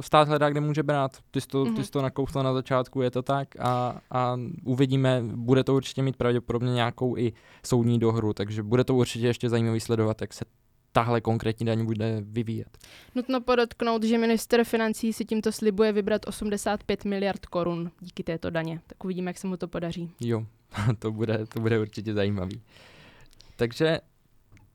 stát 0.00 0.28
hledá, 0.28 0.50
kde 0.50 0.60
může 0.60 0.82
brát. 0.82 1.18
Ty 1.30 1.40
jsi 1.40 1.46
to, 1.46 1.64
mm-hmm. 1.64 1.76
ty 1.76 1.84
jsi 1.84 1.90
to 1.90 2.02
nakousla 2.02 2.42
na 2.42 2.52
začátku, 2.52 3.02
je 3.02 3.10
to 3.10 3.22
tak 3.22 3.48
a, 3.58 4.00
a 4.10 4.36
uvidíme, 4.64 5.22
bude 5.34 5.64
to 5.64 5.74
určitě 5.74 6.02
mít 6.02 6.16
pravděpodobně 6.16 6.72
nějakou 6.72 7.16
i 7.16 7.32
soudní 7.66 7.98
dohru, 7.98 8.32
takže 8.32 8.62
bude 8.62 8.84
to 8.84 8.94
určitě 8.94 9.26
ještě 9.26 9.48
zajímavý 9.48 9.80
sledovat, 9.80 10.20
jak 10.20 10.32
se 10.32 10.44
tahle 10.92 11.20
konkrétní 11.20 11.66
daň 11.66 11.84
bude 11.84 12.18
vyvíjet. 12.20 12.78
Nutno 13.14 13.40
podotknout, 13.40 14.02
že 14.02 14.18
minister 14.18 14.64
financí 14.64 15.12
si 15.12 15.24
tímto 15.24 15.52
slibuje 15.52 15.92
vybrat 15.92 16.26
85 16.26 17.04
miliard 17.04 17.46
korun 17.46 17.90
díky 18.00 18.22
této 18.22 18.50
daně. 18.50 18.80
Tak 18.86 19.04
uvidíme, 19.04 19.28
jak 19.28 19.38
se 19.38 19.46
mu 19.46 19.56
to 19.56 19.68
podaří. 19.68 20.10
Jo, 20.20 20.46
to 20.98 21.12
bude, 21.12 21.46
to 21.46 21.60
bude 21.60 21.80
určitě 21.80 22.14
zajímavý. 22.14 22.62
Takže 23.56 23.98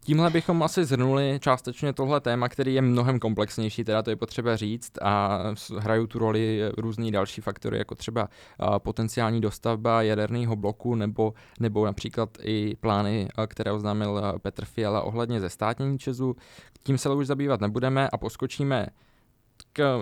Tímhle 0.08 0.30
bychom 0.30 0.64
asi 0.64 0.86
zhrnuli 0.86 1.40
částečně 1.42 1.94
tohle 1.94 2.22
téma, 2.22 2.50
který 2.50 2.74
je 2.74 2.82
mnohem 2.82 3.20
komplexnější, 3.20 3.84
teda 3.84 4.04
to 4.04 4.10
je 4.10 4.16
potřeba 4.16 4.56
říct 4.56 4.92
a 5.02 5.40
hrají 5.78 6.08
tu 6.08 6.20
roli 6.20 6.62
různý 6.78 7.12
další 7.12 7.42
faktory, 7.42 7.78
jako 7.78 7.96
třeba 7.96 8.30
potenciální 8.78 9.42
dostavba 9.42 10.02
jaderného 10.02 10.56
bloku 10.56 10.96
nebo, 10.96 11.34
nebo 11.60 11.86
například 11.86 12.30
i 12.42 12.76
plány, 12.80 13.28
které 13.48 13.72
oznámil 13.72 14.22
Petr 14.42 14.66
Fiala 14.66 15.02
ohledně 15.02 15.40
zestátnění 15.40 16.00
Česu. 16.00 16.36
Tím 16.84 16.98
se 16.98 17.10
už 17.10 17.28
zabývat 17.28 17.62
nebudeme 17.62 18.10
a 18.10 18.18
poskočíme 18.18 18.88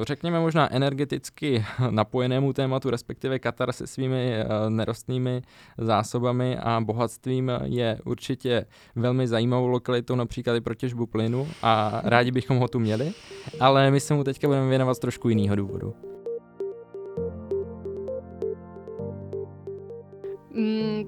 řekněme, 0.02 0.40
možná 0.40 0.74
energeticky 0.74 1.66
napojenému 1.90 2.54
tématu, 2.54 2.90
respektive 2.90 3.40
Katar 3.40 3.72
se 3.72 3.88
svými 3.88 4.34
eh, 4.34 4.46
nerostnými 4.70 5.42
zásobami 5.78 6.58
a 6.58 6.82
bohatstvím 6.82 7.52
je 7.64 8.00
určitě 8.06 8.66
velmi 8.96 9.28
zajímavou 9.28 9.68
lokalitou 9.68 10.16
například 10.16 10.56
i 10.56 10.62
pro 10.62 10.76
těžbu 10.76 11.06
plynu 11.06 11.48
a 11.62 12.02
rádi 12.04 12.32
bychom 12.32 12.58
ho 12.58 12.68
tu 12.68 12.80
měli, 12.80 13.12
ale 13.60 13.92
my 13.92 14.00
se 14.00 14.14
mu 14.14 14.24
teďka 14.24 14.48
budeme 14.48 14.70
věnovat 14.70 14.94
z 14.94 15.00
trošku 15.00 15.30
jiného 15.30 15.56
důvodu. 15.56 16.15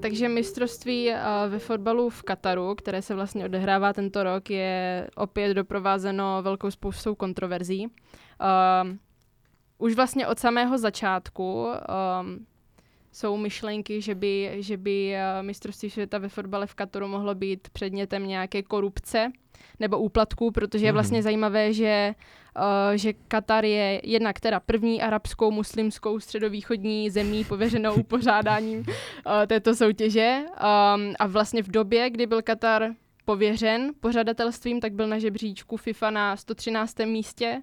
Takže 0.08 0.28
mistrovství 0.28 1.10
uh, 1.10 1.16
ve 1.48 1.58
fotbalu 1.58 2.10
v 2.10 2.22
Kataru, 2.22 2.74
které 2.74 3.02
se 3.02 3.14
vlastně 3.14 3.44
odehrává 3.44 3.92
tento 3.92 4.22
rok, 4.22 4.50
je 4.50 5.08
opět 5.16 5.54
doprovázeno 5.54 6.42
velkou 6.42 6.70
spoustou 6.70 7.14
kontroverzí. 7.14 7.86
Uh, 7.86 8.96
už 9.78 9.94
vlastně 9.94 10.26
od 10.26 10.38
samého 10.38 10.78
začátku 10.78 11.64
um, 11.64 12.46
jsou 13.12 13.36
myšlenky, 13.36 14.00
že 14.00 14.14
by, 14.14 14.56
že 14.58 14.76
by 14.76 15.14
uh, 15.14 15.46
mistrovství 15.46 15.90
světa 15.90 16.18
ve 16.18 16.28
fotbale 16.28 16.66
v 16.66 16.74
Kataru 16.74 17.08
mohlo 17.08 17.34
být 17.34 17.68
předmětem 17.68 18.26
nějaké 18.26 18.62
korupce 18.62 19.32
nebo 19.80 19.98
úplatků, 19.98 20.50
protože 20.50 20.86
je 20.86 20.92
mhm. 20.92 20.94
vlastně 20.94 21.22
zajímavé, 21.22 21.72
že, 21.72 22.14
uh, 22.56 22.62
že 22.94 23.12
Katar 23.12 23.64
je 23.64 24.00
jednak 24.04 24.40
teda 24.40 24.60
první 24.60 25.02
arabskou, 25.02 25.50
muslimskou, 25.50 26.20
středovýchodní 26.20 27.10
zemí 27.10 27.44
pověřenou 27.44 28.02
pořádáním 28.08 28.78
uh, 28.78 28.84
této 29.46 29.74
soutěže 29.74 30.38
um, 30.44 31.14
a 31.18 31.26
vlastně 31.26 31.62
v 31.62 31.68
době, 31.68 32.10
kdy 32.10 32.26
byl 32.26 32.42
Katar 32.42 32.90
pověřen 33.24 33.90
pořadatelstvím, 34.00 34.80
tak 34.80 34.92
byl 34.92 35.06
na 35.06 35.18
žebříčku 35.18 35.76
FIFA 35.76 36.10
na 36.10 36.36
113. 36.36 36.98
místě 36.98 37.62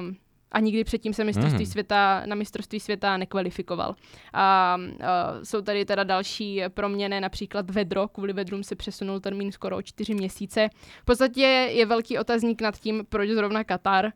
Um, 0.00 0.16
a 0.52 0.60
nikdy 0.60 0.84
předtím 0.84 1.12
se 1.14 1.24
mistrovství 1.24 1.64
mm. 1.64 1.70
světa 1.70 2.22
na 2.26 2.34
mistrovství 2.34 2.80
světa 2.80 3.16
nekvalifikoval. 3.16 3.94
A 4.32 4.76
uh, 4.78 4.96
jsou 5.42 5.62
tady 5.62 5.84
teda 5.84 6.04
další 6.04 6.62
proměny, 6.68 7.20
například 7.20 7.70
vedro, 7.70 8.08
kvůli 8.08 8.32
vedrům 8.32 8.64
se 8.64 8.76
přesunul 8.76 9.20
termín 9.20 9.52
skoro 9.52 9.76
o 9.76 9.82
čtyři 9.82 10.14
měsíce. 10.14 10.68
V 11.02 11.04
podstatě 11.04 11.42
je 11.72 11.86
velký 11.86 12.18
otazník 12.18 12.62
nad 12.62 12.78
tím, 12.78 13.04
proč 13.08 13.30
zrovna 13.30 13.64
Katar. 13.64 14.12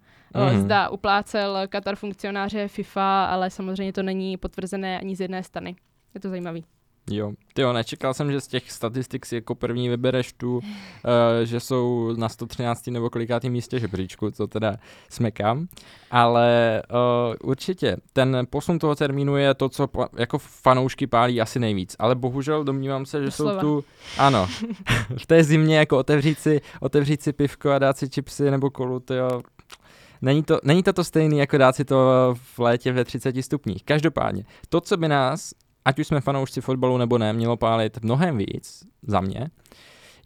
Mm. 0.53 0.61
Zda 0.61 0.89
uplácel 0.89 1.59
Katar 1.69 1.97
funkcionáře 1.97 2.69
FIFA, 2.69 3.25
ale 3.25 3.51
samozřejmě 3.51 3.93
to 3.93 4.03
není 4.03 4.37
potvrzené 4.37 5.01
ani 5.01 5.17
z 5.17 5.21
jedné 5.21 5.43
strany. 5.43 5.77
Je 6.15 6.21
to 6.21 6.29
zajímavý. 6.29 6.65
Jo, 7.11 7.33
jo, 7.59 7.73
nečekal 7.73 8.15
jsem, 8.15 8.33
že 8.33 8.41
z 8.41 8.47
těch 8.47 8.73
statistik 8.73 9.27
si 9.27 9.35
jako 9.35 9.55
první 9.55 9.89
vybereš 9.89 10.33
tu, 10.33 10.57
uh, 10.57 10.63
že 11.45 11.61
jsou 11.61 12.15
na 12.17 12.29
113. 12.29 12.87
nebo 12.87 13.11
kolikátém 13.11 13.53
místě 13.53 13.79
žebříčku, 13.79 14.31
co 14.31 14.47
teda 14.47 14.77
smekám, 15.11 15.69
ale 16.11 16.83
uh, 16.91 17.51
určitě 17.51 17.97
ten 18.13 18.47
posun 18.51 18.79
toho 18.79 18.95
termínu 18.95 19.37
je 19.37 19.55
to, 19.55 19.69
co 19.69 19.87
pa, 19.87 20.09
jako 20.17 20.39
fanoušky 20.39 21.07
pálí 21.07 21.41
asi 21.41 21.59
nejvíc, 21.59 21.97
ale 21.99 22.15
bohužel 22.15 22.65
domnívám 22.65 23.07
se, 23.07 23.19
že 23.19 23.25
Doslova. 23.25 23.55
jsou 23.55 23.61
tu, 23.61 23.85
ano, 24.19 24.49
v 25.19 25.27
té 25.27 25.45
zimě 25.45 25.79
jako 25.79 25.99
otevřít 25.99 26.39
si, 26.39 26.61
otevřít 26.81 27.23
si 27.23 27.33
pivko 27.33 27.71
a 27.71 27.79
dát 27.79 27.99
si 27.99 28.09
čipsy 28.09 28.51
nebo 28.51 28.71
kolu, 28.71 29.03
jo, 29.11 29.43
není 30.23 30.43
to, 30.43 30.59
není 30.65 30.83
to 30.83 30.93
to 30.93 31.05
stejné, 31.05 31.37
jako 31.37 31.59
dát 31.59 31.77
si 31.77 31.85
to 31.85 31.97
v 32.55 32.59
létě 32.59 32.93
ve 32.93 33.05
30 33.05 33.43
stupních. 33.43 33.85
Každopádně, 33.85 34.45
to, 34.69 34.81
co 34.81 34.97
by 34.97 35.09
nás 35.09 35.53
ať 35.85 35.99
už 35.99 36.07
jsme 36.07 36.21
fanoušci 36.21 36.61
fotbalu 36.61 36.99
nebo 36.99 37.19
ne, 37.19 37.33
mělo 37.33 37.57
pálit 37.57 38.03
mnohem 38.03 38.39
víc 38.39 38.85
za 39.03 39.21
mě, 39.21 39.51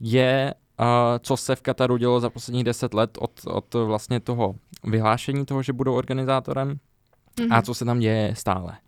je, 0.00 0.54
uh, 0.80 0.86
co 1.20 1.36
se 1.36 1.56
v 1.56 1.62
Kataru 1.62 1.96
dělo 1.96 2.20
za 2.20 2.30
posledních 2.30 2.64
deset 2.64 2.94
let 2.94 3.18
od, 3.20 3.40
od 3.46 3.74
vlastně 3.74 4.20
toho 4.20 4.54
vyhlášení 4.84 5.46
toho, 5.46 5.62
že 5.62 5.72
budou 5.72 5.94
organizátorem 5.94 6.78
mm-hmm. 7.36 7.48
a 7.50 7.54
mhm. 7.54 7.62
co 7.62 7.74
se 7.74 7.84
tam 7.84 7.98
děje 7.98 8.34
stále. 8.36 8.78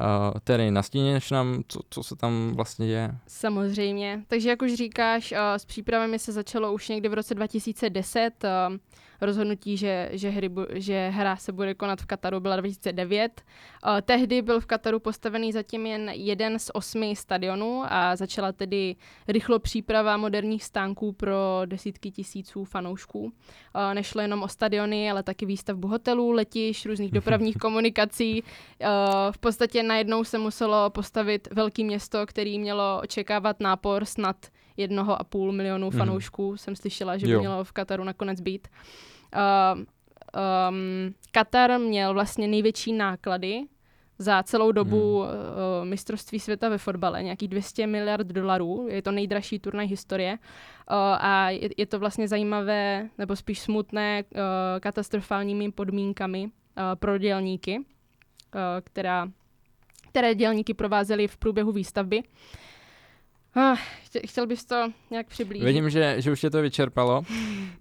Uh, 0.00 0.40
tedy 0.44 0.70
nastíněš 0.70 1.30
nám, 1.30 1.62
co, 1.68 1.80
co 1.90 2.02
se 2.02 2.16
tam 2.16 2.52
vlastně 2.54 2.86
děje? 2.86 3.14
Samozřejmě. 3.26 4.24
Takže 4.28 4.48
jak 4.48 4.62
už 4.62 4.74
říkáš, 4.74 5.32
uh, 5.32 5.38
s 5.56 5.64
přípravami 5.64 6.18
se 6.18 6.32
začalo 6.32 6.72
už 6.72 6.88
někdy 6.88 7.08
v 7.08 7.14
roce 7.14 7.34
2010. 7.34 8.44
Uh, 8.44 8.76
rozhodnutí, 9.20 9.76
že, 9.76 10.08
že, 10.12 10.30
hry, 10.30 10.50
že 10.74 11.08
hra 11.14 11.36
se 11.36 11.52
bude 11.52 11.74
konat 11.74 12.00
v 12.00 12.06
Kataru, 12.06 12.40
byla 12.40 12.56
2009. 12.56 13.42
Uh, 13.86 14.00
tehdy 14.00 14.42
byl 14.42 14.60
v 14.60 14.66
Kataru 14.66 14.98
postavený 15.00 15.52
zatím 15.52 15.86
jen 15.86 16.08
jeden 16.08 16.58
z 16.58 16.70
osmi 16.74 17.16
stadionů 17.16 17.82
a 17.88 18.16
začala 18.16 18.52
tedy 18.52 18.96
rychlo 19.28 19.58
příprava 19.58 20.16
moderních 20.16 20.64
stánků 20.64 21.12
pro 21.12 21.62
desítky 21.64 22.10
tisíců 22.10 22.64
fanoušků. 22.64 23.20
Uh, 23.24 23.30
nešlo 23.94 24.20
jenom 24.20 24.42
o 24.42 24.48
stadiony, 24.48 25.10
ale 25.10 25.22
taky 25.22 25.46
výstavbu 25.46 25.88
hotelů, 25.88 26.30
letiš, 26.30 26.86
různých 26.86 27.12
dopravních 27.20 27.56
komunikací. 27.56 28.42
Uh, 28.42 28.88
v 29.30 29.38
podstatě 29.38 29.82
najednou 29.82 30.24
se 30.24 30.38
muselo 30.38 30.90
postavit 30.90 31.48
velké 31.52 31.84
město, 31.84 32.26
který 32.26 32.58
mělo 32.58 33.00
očekávat 33.02 33.60
nápor 33.60 34.04
snad 34.04 34.36
jednoho 34.76 35.20
a 35.20 35.24
půl 35.24 35.52
milionu 35.52 35.86
mhm. 35.86 35.98
fanoušků. 35.98 36.50
Mm. 36.50 36.58
Jsem 36.58 36.76
slyšela, 36.76 37.16
že 37.16 37.26
by 37.26 37.32
jo. 37.32 37.40
mělo 37.40 37.64
v 37.64 37.72
Kataru 37.72 38.04
nakonec 38.04 38.40
být. 38.40 38.68
Uh, 39.36 39.82
um, 40.70 41.14
Katar 41.32 41.78
měl 41.78 42.14
vlastně 42.14 42.48
největší 42.48 42.92
náklady 42.92 43.62
za 44.18 44.42
celou 44.42 44.72
dobu 44.72 45.22
hmm. 45.22 45.30
uh, 45.30 45.88
mistrovství 45.88 46.40
světa 46.40 46.68
ve 46.68 46.78
fotbale, 46.78 47.22
nějakých 47.22 47.48
200 47.48 47.86
miliard 47.86 48.26
dolarů, 48.26 48.86
je 48.90 49.02
to 49.02 49.12
nejdražší 49.12 49.58
turnaj 49.58 49.86
historie 49.86 50.32
uh, 50.32 50.96
a 51.18 51.50
je, 51.50 51.68
je 51.76 51.86
to 51.86 51.98
vlastně 51.98 52.28
zajímavé, 52.28 53.08
nebo 53.18 53.36
spíš 53.36 53.60
smutné, 53.60 54.24
uh, 54.24 54.40
katastrofálními 54.80 55.72
podmínkami 55.72 56.44
uh, 56.44 56.50
pro 56.94 57.18
dělníky, 57.18 57.78
uh, 57.78 57.84
která, 58.84 59.28
které 60.08 60.34
dělníky 60.34 60.74
provázely 60.74 61.28
v 61.28 61.36
průběhu 61.36 61.72
výstavby. 61.72 62.18
Uh, 62.18 62.24
Ah, 63.56 63.78
chtěl 64.26 64.46
bys 64.46 64.64
to 64.64 64.90
nějak 65.10 65.26
přiblížit? 65.26 65.66
Vidím, 65.66 65.90
že, 65.90 66.16
že 66.18 66.32
už 66.32 66.44
je 66.44 66.50
to 66.50 66.62
vyčerpalo. 66.62 67.22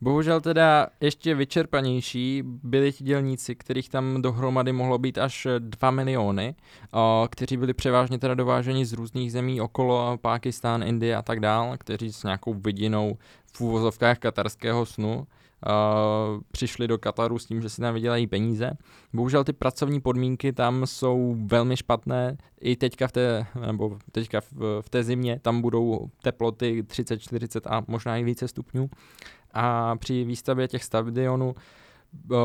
Bohužel 0.02 0.42
teda 0.42 0.88
ještě 1.02 1.36
vyčerpanější 1.36 2.44
byli 2.46 2.92
ti 2.92 3.04
dělníci, 3.04 3.56
kterých 3.56 3.90
tam 3.90 4.22
dohromady 4.22 4.72
mohlo 4.72 4.98
být 4.98 5.18
až 5.18 5.48
2 5.60 5.92
miliony, 5.92 6.56
o, 6.94 7.28
kteří 7.32 7.58
byli 7.58 7.74
převážně 7.74 8.20
teda 8.20 8.34
dováženi 8.34 8.86
z 8.86 8.94
různých 8.94 9.32
zemí 9.32 9.62
okolo, 9.62 10.18
Pákistán, 10.18 10.84
Indie 10.84 11.16
a 11.16 11.22
tak 11.22 11.40
dál, 11.40 11.78
kteří 11.78 12.14
s 12.14 12.24
nějakou 12.24 12.54
vidinou 12.54 13.18
v 13.54 13.62
úvozovkách 13.62 14.20
katarského 14.20 14.86
snu 14.86 15.28
Uh, 15.66 16.42
přišli 16.52 16.88
do 16.88 16.98
Kataru 16.98 17.40
s 17.40 17.46
tím, 17.46 17.62
že 17.62 17.70
si 17.70 17.82
tam 17.82 17.94
vydělají 17.94 18.28
peníze. 18.28 18.72
Bohužel 19.14 19.44
ty 19.44 19.54
pracovní 19.54 20.02
podmínky 20.02 20.54
tam 20.54 20.86
jsou 20.86 21.36
velmi 21.46 21.78
špatné. 21.78 22.38
I 22.62 22.76
teďka 22.76 23.08
v 23.08 23.12
té, 23.12 23.46
nebo 23.68 23.98
teďka 24.12 24.42
v, 24.42 24.82
v 24.82 24.90
té 24.90 25.04
zimě 25.04 25.40
tam 25.42 25.62
budou 25.62 26.10
teploty 26.22 26.84
30, 26.84 27.20
40 27.20 27.68
a 27.68 27.84
možná 27.88 28.18
i 28.18 28.24
více 28.24 28.48
stupňů. 28.48 28.90
A 29.54 29.96
při 29.96 30.24
výstavbě 30.24 30.68
těch 30.68 30.84
stadionů 30.84 31.56
uh, 32.32 32.38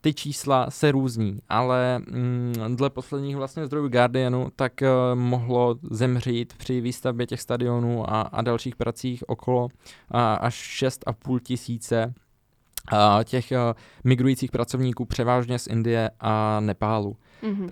ty 0.00 0.14
čísla 0.14 0.70
se 0.70 0.92
různí, 0.92 1.38
ale 1.48 1.98
mm, 1.98 2.54
dle 2.76 2.90
posledních 2.90 3.36
vlastně 3.36 3.66
zdrojů 3.66 3.88
Guardianu 3.88 4.48
tak 4.56 4.72
uh, 4.82 5.18
mohlo 5.20 5.76
zemřít 5.90 6.54
při 6.56 6.80
výstavbě 6.80 7.26
těch 7.26 7.40
stadionů 7.40 8.10
a, 8.10 8.20
a 8.20 8.42
dalších 8.42 8.76
pracích 8.76 9.24
okolo 9.28 9.64
uh, 9.64 9.70
až 10.40 10.82
6,5 10.82 11.40
tisíce 11.40 12.14
těch 13.24 13.52
uh, 13.52 13.58
migrujících 14.04 14.50
pracovníků 14.50 15.04
převážně 15.04 15.58
z 15.58 15.66
Indie 15.66 16.10
a 16.20 16.60
Nepálu. 16.60 17.16
Mm-hmm. 17.42 17.68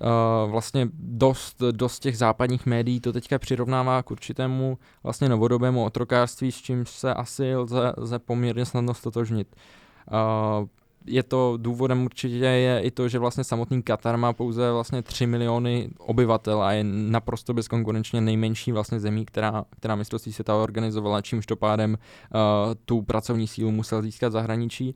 Vlastně 0.51 0.89
dost, 0.99 1.63
dost 1.71 1.99
těch 2.01 2.19
západních 2.19 2.67
médií 2.67 3.01
to 3.01 3.13
teďka 3.13 3.39
přirovnává 3.39 4.03
k 4.03 4.11
určitému 4.11 4.79
vlastně 5.03 5.29
novodobému 5.29 5.85
otrokářství, 5.85 6.53
s 6.53 6.57
čím 6.57 6.87
se 6.87 7.15
asi 7.15 7.57
lze, 7.57 7.93
lze 7.97 8.19
poměrně 8.19 8.65
snadno 8.65 8.95
stotožnit. 8.95 9.57
Je 11.07 11.23
to 11.23 11.59
důvodem 11.61 12.05
určitě 12.05 12.45
je 12.45 12.81
i 12.81 12.91
to, 12.91 13.09
že 13.09 13.19
vlastně 13.19 13.45
samotný 13.45 13.83
Katar 13.83 14.17
má 14.17 14.33
pouze 14.33 14.73
vlastně 14.73 15.03
3 15.03 15.27
miliony 15.27 15.91
obyvatel 15.99 16.63
a 16.63 16.73
je 16.73 16.85
naprosto 16.85 17.55
bezkonkurenčně 17.55 18.21
nejmenší 18.21 18.73
vlastně 18.73 19.01
zemí, 19.01 19.25
která, 19.25 19.65
která 19.71 19.95
mistrovství 19.95 20.33
světa 20.33 20.55
organizovala, 20.55 21.21
čímž 21.21 21.47
to 21.47 21.57
pádem 21.57 21.91
uh, 21.91 22.39
tu 22.85 23.03
pracovní 23.03 23.47
sílu 23.47 23.71
musel 23.71 24.03
získat 24.03 24.33
zahraničí. 24.33 24.95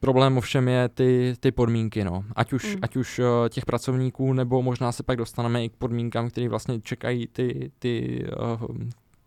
Problém 0.00 0.38
ovšem 0.38 0.68
je 0.68 0.88
ty, 0.88 1.34
ty 1.40 1.52
podmínky, 1.52 2.04
no. 2.04 2.24
Ať 2.36 2.52
už, 2.52 2.74
mm. 2.74 2.80
ať 2.82 2.96
už 2.96 3.18
uh, 3.18 3.24
těch 3.48 3.66
pracovníků, 3.66 4.32
nebo 4.32 4.62
možná 4.62 4.92
se 4.92 5.02
pak 5.02 5.16
dostaneme 5.16 5.64
i 5.64 5.68
k 5.68 5.76
podmínkám, 5.76 6.30
které 6.30 6.48
vlastně 6.48 6.80
čekají 6.80 7.26
ty, 7.26 7.70
ty 7.78 8.24
uh, 8.62 8.76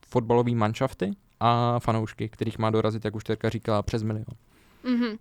fotbalové 0.07 0.51
manšafty 0.51 1.11
a 1.39 1.79
fanoušky, 1.79 2.29
kterých 2.29 2.59
má 2.59 2.69
dorazit, 2.69 3.05
jak 3.05 3.15
už 3.15 3.23
Terka 3.23 3.49
říkala, 3.49 3.81
přes 3.81 4.03
milion. 4.03 4.25
Mm-hmm. 4.85 5.17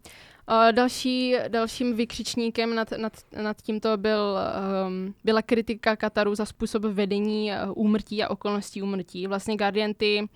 Uh, 0.50 0.72
další, 0.72 1.36
dalším 1.48 1.96
vykřičníkem 1.96 2.74
nad, 2.74 2.90
nad, 2.90 3.12
nad 3.42 3.62
tímto 3.62 3.96
byl, 3.96 4.38
um, 4.86 5.14
byla 5.24 5.42
kritika 5.42 5.96
Kataru 5.96 6.34
za 6.34 6.44
způsob 6.44 6.82
vedení 6.82 7.50
uh, 7.50 7.72
úmrtí 7.74 8.22
a 8.22 8.30
okolností 8.30 8.82
úmrtí. 8.82 9.26
Vlastně 9.26 9.56
Guardianty 9.56 10.20
uh, 10.20 10.26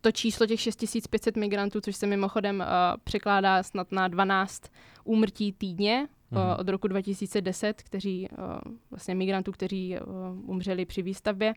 to 0.00 0.12
číslo 0.12 0.46
těch 0.46 0.60
6500 0.60 1.36
migrantů, 1.36 1.80
což 1.80 1.96
se 1.96 2.06
mimochodem 2.06 2.60
uh, 2.60 2.66
překládá 3.04 3.62
snad 3.62 3.92
na 3.92 4.08
12 4.08 4.62
úmrtí 5.04 5.52
týdně, 5.52 6.08
uh, 6.30 6.38
od 6.58 6.68
roku 6.68 6.88
2010, 6.88 7.82
kteří, 7.82 8.28
uh, 8.38 8.72
vlastně 8.90 9.14
migrantů, 9.14 9.52
kteří 9.52 9.96
uh, 10.00 10.50
umřeli 10.50 10.84
při 10.84 11.02
výstavbě. 11.02 11.54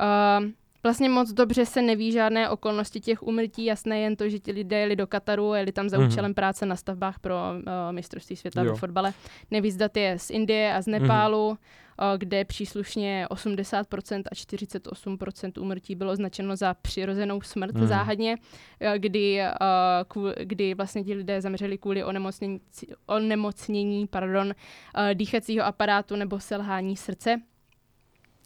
Uh, 0.00 0.46
Vlastně 0.82 1.08
moc 1.08 1.32
dobře 1.32 1.66
se 1.66 1.82
neví 1.82 2.12
žádné 2.12 2.50
okolnosti 2.50 3.00
těch 3.00 3.22
umrtí, 3.22 3.64
jasné 3.64 4.00
jen 4.00 4.16
to, 4.16 4.28
že 4.28 4.38
ti 4.38 4.52
lidé 4.52 4.78
jeli 4.78 4.96
do 4.96 5.06
Kataru, 5.06 5.54
jeli 5.54 5.72
tam 5.72 5.88
za 5.88 5.98
mm-hmm. 5.98 6.06
účelem 6.06 6.34
práce 6.34 6.66
na 6.66 6.76
stavbách 6.76 7.18
pro 7.18 7.34
uh, 7.34 7.62
mistrovství 7.90 8.36
světa 8.36 8.62
ve 8.62 8.74
fotbale. 8.74 9.12
Nevíc 9.50 9.76
dat 9.76 9.96
je 9.96 10.18
z 10.18 10.30
Indie 10.30 10.74
a 10.74 10.82
z 10.82 10.86
mhm. 10.86 11.02
Nepálu, 11.02 11.50
mm-hmm. 11.50 12.12
uh, 12.12 12.18
kde 12.18 12.44
příslušně 12.44 13.26
80% 13.30 14.22
a 14.32 14.34
48% 14.34 15.62
umrtí 15.62 15.94
bylo 15.94 16.12
označeno 16.12 16.56
za 16.56 16.74
přirozenou 16.74 17.40
smrt 17.40 17.74
mm-hmm. 17.74 17.86
záhadně, 17.86 18.36
uh, 18.36 18.94
kdy, 18.98 19.40
uh, 19.40 19.66
kvůli, 20.08 20.34
kdy 20.44 20.74
vlastně 20.74 21.04
ti 21.04 21.14
lidé 21.14 21.40
zemřeli 21.40 21.78
kvůli 21.78 22.04
onemocnění, 22.04 22.60
onemocnění 23.06 24.06
pardon, 24.06 24.46
uh, 24.46 25.14
dýchacího 25.14 25.64
aparátu 25.64 26.16
nebo 26.16 26.40
selhání 26.40 26.96
srdce. 26.96 27.40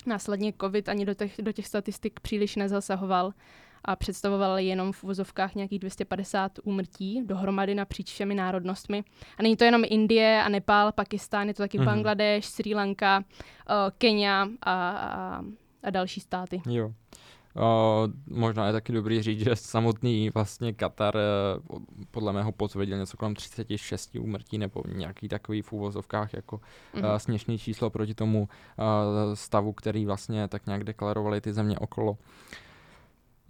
Následně 0.06 0.52
COVID 0.60 0.88
ani 0.88 1.04
do 1.04 1.14
těch, 1.14 1.34
do 1.42 1.52
těch 1.52 1.66
statistik 1.66 2.20
příliš 2.20 2.56
nezasahoval 2.56 3.32
a 3.84 3.96
představoval 3.96 4.58
jenom 4.58 4.92
v 4.92 5.04
uvozovkách 5.04 5.54
nějakých 5.54 5.78
250 5.78 6.52
úmrtí 6.64 7.22
dohromady 7.24 7.74
napříč 7.74 8.12
všemi 8.12 8.34
národnostmi. 8.34 9.04
A 9.38 9.42
není 9.42 9.56
to 9.56 9.64
jenom 9.64 9.82
Indie 9.86 10.42
a 10.42 10.48
Nepál, 10.48 10.92
Pakistán, 10.92 11.48
je 11.48 11.54
to 11.54 11.62
taky 11.62 11.78
mm-hmm. 11.78 11.84
Bangladeš, 11.84 12.46
Sri 12.46 12.74
Lanka, 12.74 13.18
uh, 13.18 13.24
Kenia 13.98 14.48
a, 14.62 14.90
a, 14.90 15.42
a 15.82 15.90
další 15.90 16.20
státy. 16.20 16.62
Jo. 16.66 16.92
Uh, 17.56 18.36
možná 18.36 18.66
je 18.66 18.72
taky 18.72 18.92
dobrý 18.92 19.22
říct, 19.22 19.40
že 19.40 19.56
samotný 19.56 20.30
vlastně 20.30 20.72
Katar 20.72 21.14
uh, 21.70 21.78
podle 22.10 22.32
mého 22.32 22.52
potvrdil 22.52 22.98
něco 22.98 23.16
kolem 23.16 23.34
36 23.34 24.16
úmrtí 24.20 24.58
nebo 24.58 24.82
nějaký 24.94 25.28
takový 25.28 25.62
v 25.62 25.72
úvozovkách 25.72 26.34
jako 26.34 26.60
mm-hmm. 26.94 27.16
směšný 27.16 27.58
číslo 27.58 27.90
proti 27.90 28.14
tomu 28.14 28.40
uh, 28.40 29.34
stavu, 29.34 29.72
který 29.72 30.06
vlastně 30.06 30.48
tak 30.48 30.66
nějak 30.66 30.84
deklarovali 30.84 31.40
ty 31.40 31.52
země 31.52 31.78
okolo. 31.78 32.16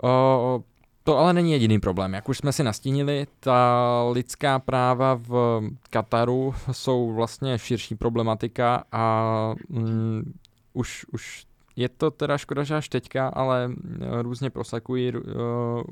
Uh, 0.02 0.62
to 1.04 1.18
ale 1.18 1.32
není 1.32 1.52
jediný 1.52 1.80
problém. 1.80 2.14
Jak 2.14 2.28
už 2.28 2.38
jsme 2.38 2.52
si 2.52 2.64
nastínili, 2.64 3.26
ta 3.40 4.02
lidská 4.12 4.58
práva 4.58 5.14
v 5.14 5.60
Kataru 5.90 6.54
jsou 6.72 7.12
vlastně 7.12 7.58
širší 7.58 7.94
problematika 7.94 8.84
a 8.92 9.54
mm, 9.68 10.32
už, 10.72 11.06
už 11.12 11.46
je 11.76 11.88
to 11.88 12.10
teda 12.10 12.38
škoda, 12.38 12.62
že 12.62 12.74
až 12.76 12.88
teďka, 12.88 13.28
ale 13.28 13.70
eh, 13.70 14.22
různě 14.22 14.50
prosakují 14.50 15.12
uh, 15.12 15.20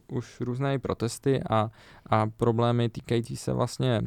už 0.08 0.40
různé 0.40 0.78
protesty 0.78 1.42
a, 1.50 1.70
a 2.06 2.26
problémy 2.26 2.88
týkající 2.88 3.36
se 3.36 3.52
vlastně 3.52 4.02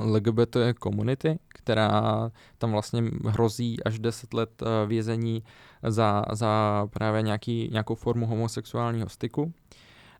LGBT 0.00 0.56
komunity, 0.78 1.38
která 1.48 2.30
tam 2.58 2.72
vlastně 2.72 3.02
hrozí 3.26 3.84
až 3.84 3.98
10 3.98 4.34
let 4.34 4.62
uh, 4.62 4.68
vězení 4.88 5.42
za, 5.82 6.24
za 6.32 6.86
právě 6.90 7.22
nějaký, 7.22 7.68
nějakou 7.72 7.94
formu 7.94 8.26
homosexuálního 8.26 9.08
styku. 9.08 9.52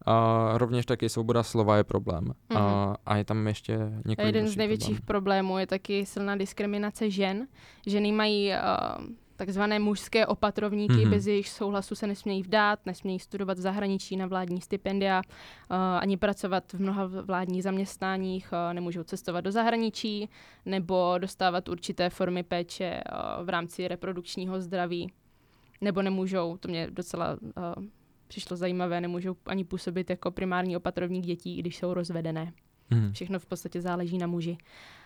A 0.06 0.52
rovněž 0.54 0.86
taky 0.86 1.08
svoboda 1.08 1.42
slova 1.42 1.76
je 1.76 1.84
problém. 1.84 2.24
Mm-hmm. 2.24 2.56
A, 2.56 2.86
mhm. 2.86 2.94
a 3.06 3.16
je 3.16 3.24
tam 3.24 3.46
ještě 3.46 3.78
několik 4.06 4.18
a 4.18 4.26
Jeden 4.26 4.48
z 4.48 4.56
největších 4.56 5.00
problém. 5.00 5.06
problémů 5.06 5.58
je 5.58 5.66
taky 5.66 6.06
silná 6.06 6.36
diskriminace 6.36 7.10
žen. 7.10 7.46
Ženy 7.86 8.12
mají 8.12 8.50
uh, 8.50 9.04
takzvané 9.40 9.78
mužské 9.78 10.26
opatrovníky, 10.26 10.94
mm-hmm. 10.94 11.10
bez 11.10 11.26
jejich 11.26 11.48
souhlasu 11.48 11.94
se 11.94 12.06
nesmějí 12.06 12.42
vdát, 12.42 12.86
nesmějí 12.86 13.18
studovat 13.18 13.58
v 13.58 13.60
zahraničí 13.60 14.16
na 14.16 14.26
vládní 14.26 14.60
stipendia, 14.60 15.22
uh, 15.22 15.76
ani 15.76 16.16
pracovat 16.16 16.72
v 16.72 16.80
mnoha 16.80 17.06
vládních 17.06 17.62
zaměstnáních, 17.62 18.52
uh, 18.52 18.74
nemůžou 18.74 19.02
cestovat 19.02 19.44
do 19.44 19.52
zahraničí 19.52 20.28
nebo 20.66 21.14
dostávat 21.18 21.68
určité 21.68 22.10
formy 22.10 22.42
péče 22.42 23.00
uh, 23.00 23.46
v 23.46 23.48
rámci 23.48 23.88
reprodukčního 23.88 24.60
zdraví, 24.60 25.12
nebo 25.80 26.02
nemůžou, 26.02 26.56
to 26.56 26.68
mě 26.68 26.90
docela 26.90 27.36
uh, 27.40 27.84
přišlo 28.28 28.56
zajímavé, 28.56 29.00
nemůžou 29.00 29.36
ani 29.46 29.64
působit 29.64 30.10
jako 30.10 30.30
primární 30.30 30.76
opatrovník 30.76 31.24
dětí, 31.24 31.56
když 31.56 31.76
jsou 31.76 31.94
rozvedené. 31.94 32.52
Mm. 32.90 33.12
Všechno 33.12 33.38
v 33.38 33.46
podstatě 33.46 33.80
záleží 33.80 34.18
na 34.18 34.26
muži. 34.26 34.52
Uh, 34.52 34.99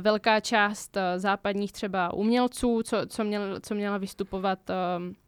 velká 0.00 0.40
část 0.40 0.96
uh, 0.96 1.02
západních 1.16 1.72
třeba 1.72 2.14
umělců, 2.14 2.82
co, 2.82 3.06
co, 3.06 3.24
měl, 3.24 3.60
co 3.60 3.74
měla 3.74 3.98
vystupovat 3.98 4.58
uh, 4.70 4.74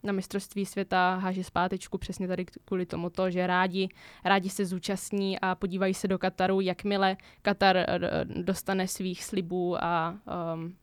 na 0.02 0.12
mistrovství 0.12 0.66
světa, 0.66 1.14
háže 1.14 1.44
zpátečku 1.44 1.98
přesně 1.98 2.28
tady 2.28 2.44
kvůli 2.44 2.86
tomu 2.86 3.10
to, 3.10 3.30
že 3.30 3.46
rádi, 3.46 3.88
rádi 4.24 4.50
se 4.50 4.66
zúčastní 4.66 5.40
a 5.40 5.54
podívají 5.54 5.94
se 5.94 6.08
do 6.08 6.18
Kataru, 6.18 6.60
jakmile 6.60 7.16
Katar 7.42 7.76
uh, 7.76 8.42
dostane 8.42 8.88
svých 8.88 9.24
slibů 9.24 9.84
a 9.84 10.18
um, 10.54 10.76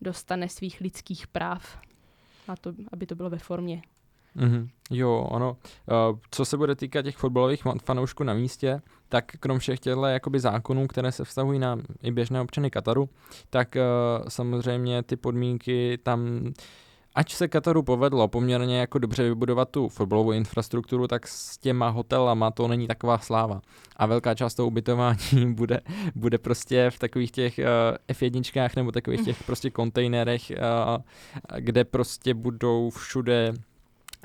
dostane 0.00 0.48
svých 0.48 0.80
lidských 0.80 1.26
práv, 1.26 1.78
a 2.48 2.56
to, 2.56 2.72
aby 2.92 3.06
to 3.06 3.14
bylo 3.14 3.30
ve 3.30 3.38
formě 3.38 3.82
Mm-hmm. 4.36 4.68
Jo, 4.90 5.26
ono. 5.30 5.50
Uh, 6.10 6.18
co 6.30 6.44
se 6.44 6.56
bude 6.56 6.74
týkat 6.74 7.02
těch 7.02 7.16
fotbalových 7.16 7.62
fanoušků 7.84 8.24
na 8.24 8.34
místě, 8.34 8.80
tak 9.08 9.24
krom 9.40 9.58
všech 9.58 9.80
těchto 9.80 10.04
jakoby 10.04 10.40
zákonů, 10.40 10.86
které 10.86 11.12
se 11.12 11.24
vztahují 11.24 11.58
na 11.58 11.78
i 12.02 12.12
běžné 12.12 12.40
občany 12.40 12.70
Kataru, 12.70 13.08
tak 13.50 13.76
uh, 13.76 14.28
samozřejmě 14.28 15.02
ty 15.02 15.16
podmínky 15.16 15.98
tam 16.02 16.52
Ať 17.14 17.32
se 17.32 17.48
Kataru 17.48 17.82
povedlo 17.82 18.28
poměrně 18.28 18.80
jako 18.80 18.98
dobře 18.98 19.22
vybudovat 19.22 19.70
tu 19.70 19.88
fotbalovou 19.88 20.32
infrastrukturu, 20.32 21.08
tak 21.08 21.28
s 21.28 21.58
těma 21.58 21.88
hotelama 21.88 22.50
to 22.50 22.68
není 22.68 22.86
taková 22.86 23.18
sláva. 23.18 23.60
A 23.96 24.06
velká 24.06 24.34
část 24.34 24.54
toho 24.54 24.66
ubytování 24.66 25.18
bude, 25.54 25.80
bude 26.14 26.38
prostě 26.38 26.90
v 26.90 26.98
takových 26.98 27.30
těch 27.30 27.58
uh, 27.58 28.14
F1 28.16 28.70
nebo 28.76 28.92
takových 28.92 29.24
těch 29.24 29.42
prostě 29.42 29.70
kontejnerech, 29.70 30.52
uh, 30.56 31.02
kde 31.58 31.84
prostě 31.84 32.34
budou 32.34 32.90
všude 32.90 33.54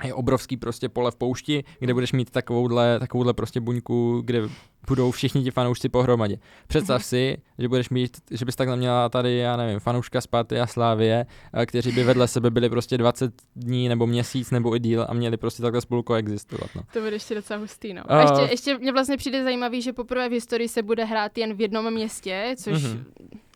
je 0.06 0.14
obrovský 0.14 0.56
prostě 0.56 0.88
pole 0.88 1.10
v 1.10 1.16
poušti, 1.16 1.64
kde 1.78 1.94
budeš 1.94 2.12
mít 2.12 2.30
takovouhle, 2.30 3.00
takovouhle 3.00 3.34
prostě 3.34 3.60
buňku, 3.60 4.22
kde 4.24 4.42
budou 4.86 5.10
všichni 5.10 5.42
ti 5.42 5.50
fanoušci 5.50 5.88
pohromadě. 5.88 6.38
Představ 6.66 7.02
mm-hmm. 7.02 7.04
si, 7.04 7.36
že 7.58 7.68
budeš 7.68 7.90
mít, 7.90 8.16
že 8.30 8.44
bys 8.44 8.56
takhle 8.56 8.76
měla 8.76 9.08
tady, 9.08 9.36
já 9.36 9.56
nevím, 9.56 9.80
fanouška 9.80 10.20
Sparty 10.20 10.60
a 10.60 10.66
Slávie, 10.66 11.26
eh, 11.54 11.66
kteří 11.66 11.92
by 11.92 12.04
vedle 12.04 12.28
sebe 12.28 12.50
byli 12.50 12.70
prostě 12.70 12.98
20 12.98 13.32
dní 13.56 13.88
nebo 13.88 14.06
měsíc 14.06 14.50
nebo 14.50 14.76
i 14.76 14.78
díl 14.78 15.06
a 15.08 15.14
měli 15.14 15.36
prostě 15.36 15.62
takhle 15.62 15.80
spolu 15.80 16.02
koexistovat. 16.02 16.70
No. 16.74 16.82
To 16.92 17.00
bude 17.00 17.16
ještě 17.16 17.34
docela 17.34 17.60
hustý, 17.60 17.94
no. 17.94 18.02
A 18.12 18.20
ještě, 18.20 18.40
ještě 18.50 18.78
mě 18.78 18.92
vlastně 18.92 19.16
přijde 19.16 19.44
zajímavý, 19.44 19.82
že 19.82 19.92
poprvé 19.92 20.28
v 20.28 20.32
historii 20.32 20.68
se 20.68 20.82
bude 20.82 21.04
hrát 21.04 21.38
jen 21.38 21.54
v 21.54 21.60
jednom 21.60 21.90
městě, 21.90 22.54
což 22.58 22.84
mm-hmm. 22.84 23.04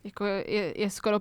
jako 0.03 0.25
je, 0.25 0.81
je 0.81 0.89
skoro 0.89 1.19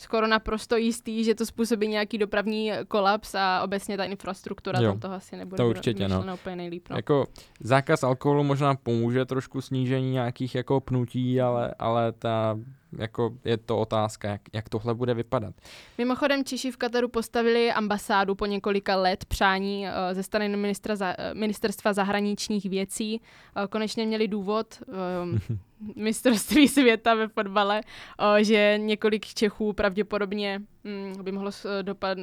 skoro 0.00 0.26
naprosto 0.26 0.76
jistý, 0.76 1.24
že 1.24 1.34
to 1.34 1.46
způsobí 1.46 1.88
nějaký 1.88 2.18
dopravní 2.18 2.72
kolaps 2.88 3.34
a 3.34 3.62
obecně 3.62 3.96
ta 3.96 4.04
infrastruktura 4.04 4.80
jo, 4.80 4.90
tam 4.90 5.00
toho 5.00 5.14
asi 5.14 5.36
nebude 5.36 5.56
to 5.56 5.68
určitě, 5.68 6.08
no. 6.08 6.24
úplně 6.34 6.56
nejlíp. 6.56 6.88
No. 6.90 6.96
Jako 6.96 7.26
zákaz 7.60 8.02
alkoholu 8.04 8.44
možná 8.44 8.74
pomůže 8.74 9.24
trošku 9.24 9.60
snížení 9.60 10.10
nějakých 10.10 10.54
jako 10.54 10.80
pnutí, 10.80 11.40
ale, 11.40 11.74
ale 11.78 12.12
ta 12.12 12.58
jako 12.98 13.38
je 13.44 13.56
to 13.56 13.78
otázka, 13.78 14.28
jak, 14.28 14.40
jak 14.52 14.68
tohle 14.68 14.94
bude 14.94 15.14
vypadat. 15.14 15.54
Mimochodem 15.98 16.44
Češi 16.44 16.70
v 16.70 16.76
Kataru 16.76 17.08
postavili 17.08 17.72
ambasádu 17.72 18.34
po 18.34 18.46
několika 18.46 18.96
let 18.96 19.24
přání 19.24 19.84
uh, 19.84 20.14
ze 20.14 20.22
strany 20.22 20.56
ministra 20.56 20.96
za, 20.96 21.08
uh, 21.08 21.38
ministerstva 21.38 21.92
zahraničních 21.92 22.64
věcí. 22.64 23.20
Uh, 23.56 23.66
konečně 23.66 24.06
měli 24.06 24.28
důvod 24.28 24.82
mistrovství 25.96 26.68
světa 26.68 27.14
ve 27.14 27.28
fotbale, 27.28 27.80
že 28.40 28.74
několik 28.78 29.26
Čechů 29.26 29.72
pravděpodobně 29.72 30.62
um, 30.84 31.24
by 31.24 31.32
mohlo 31.32 31.50
dopad, 31.82 32.18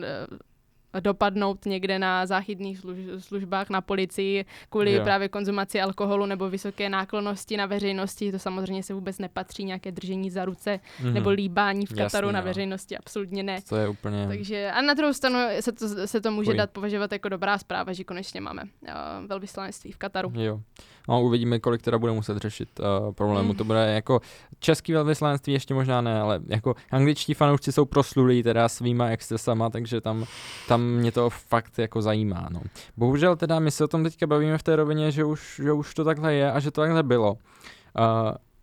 dopadnout 0.99 1.65
někde 1.65 1.99
na 1.99 2.25
záchytných 2.25 2.79
službách, 3.19 3.69
na 3.69 3.81
policii 3.81 4.45
kvůli 4.69 4.93
jo. 4.93 5.03
právě 5.03 5.29
konzumaci 5.29 5.81
alkoholu 5.81 6.25
nebo 6.25 6.49
vysoké 6.49 6.89
náklonosti 6.89 7.57
na 7.57 7.65
veřejnosti. 7.65 8.31
To 8.31 8.39
samozřejmě 8.39 8.83
se 8.83 8.93
vůbec 8.93 9.19
nepatří, 9.19 9.63
nějaké 9.63 9.91
držení 9.91 10.29
za 10.29 10.45
ruce 10.45 10.79
mm-hmm. 11.01 11.13
nebo 11.13 11.29
líbání 11.29 11.85
v 11.85 11.89
Kataru 11.89 12.27
Jasný, 12.27 12.33
na 12.33 12.41
veřejnosti, 12.41 12.97
absolutně 12.97 13.43
ne. 13.43 13.61
To 13.69 13.75
je 13.75 13.87
úplně... 13.87 14.27
Takže 14.27 14.71
a 14.71 14.81
na 14.81 14.93
druhou 14.93 15.13
stranu 15.13 15.39
se 15.59 15.71
to, 15.71 16.07
se 16.07 16.21
to 16.21 16.31
může 16.31 16.51
Fuj. 16.51 16.57
dát 16.57 16.71
považovat 16.71 17.11
jako 17.11 17.29
dobrá 17.29 17.57
zpráva, 17.57 17.93
že 17.93 18.03
konečně 18.03 18.41
máme 18.41 18.63
uh, 18.63 18.89
velvyslanectví 19.27 19.91
v 19.91 19.97
Kataru. 19.97 20.31
Jo. 20.35 20.61
No, 21.07 21.21
uvidíme, 21.21 21.59
kolik 21.59 21.81
teda 21.81 21.97
bude 21.97 22.11
muset 22.11 22.37
řešit 22.37 22.79
uh, 22.79 23.13
problému. 23.13 23.49
Mm. 23.49 23.55
To 23.55 23.63
bude 23.63 23.93
jako 23.93 24.21
český 24.59 24.93
velvyslanectví 24.93 25.53
ještě 25.53 25.73
možná 25.73 26.01
ne, 26.01 26.21
ale 26.21 26.39
jako 26.47 26.75
angličtí 26.91 27.33
fanoušci 27.33 27.71
jsou 27.71 27.85
proslulí 27.85 28.43
teda 28.43 28.69
svýma 28.69 29.07
excesama, 29.07 29.69
takže 29.69 30.01
tam, 30.01 30.25
tam 30.67 30.81
mě 30.81 31.11
to 31.11 31.29
fakt 31.29 31.79
jako 31.79 32.01
zajímá. 32.01 32.47
No. 32.51 32.61
Bohužel 32.97 33.35
teda 33.35 33.59
my 33.59 33.71
se 33.71 33.83
o 33.83 33.87
tom 33.87 34.03
teďka 34.03 34.27
bavíme 34.27 34.57
v 34.57 34.63
té 34.63 34.75
rovině, 34.75 35.11
že 35.11 35.23
už, 35.23 35.61
že 35.63 35.71
už 35.71 35.93
to 35.93 36.03
takhle 36.03 36.33
je 36.33 36.51
a 36.51 36.59
že 36.59 36.71
to 36.71 36.81
takhle 36.81 37.03
bylo. 37.03 37.31
Uh, 37.31 37.37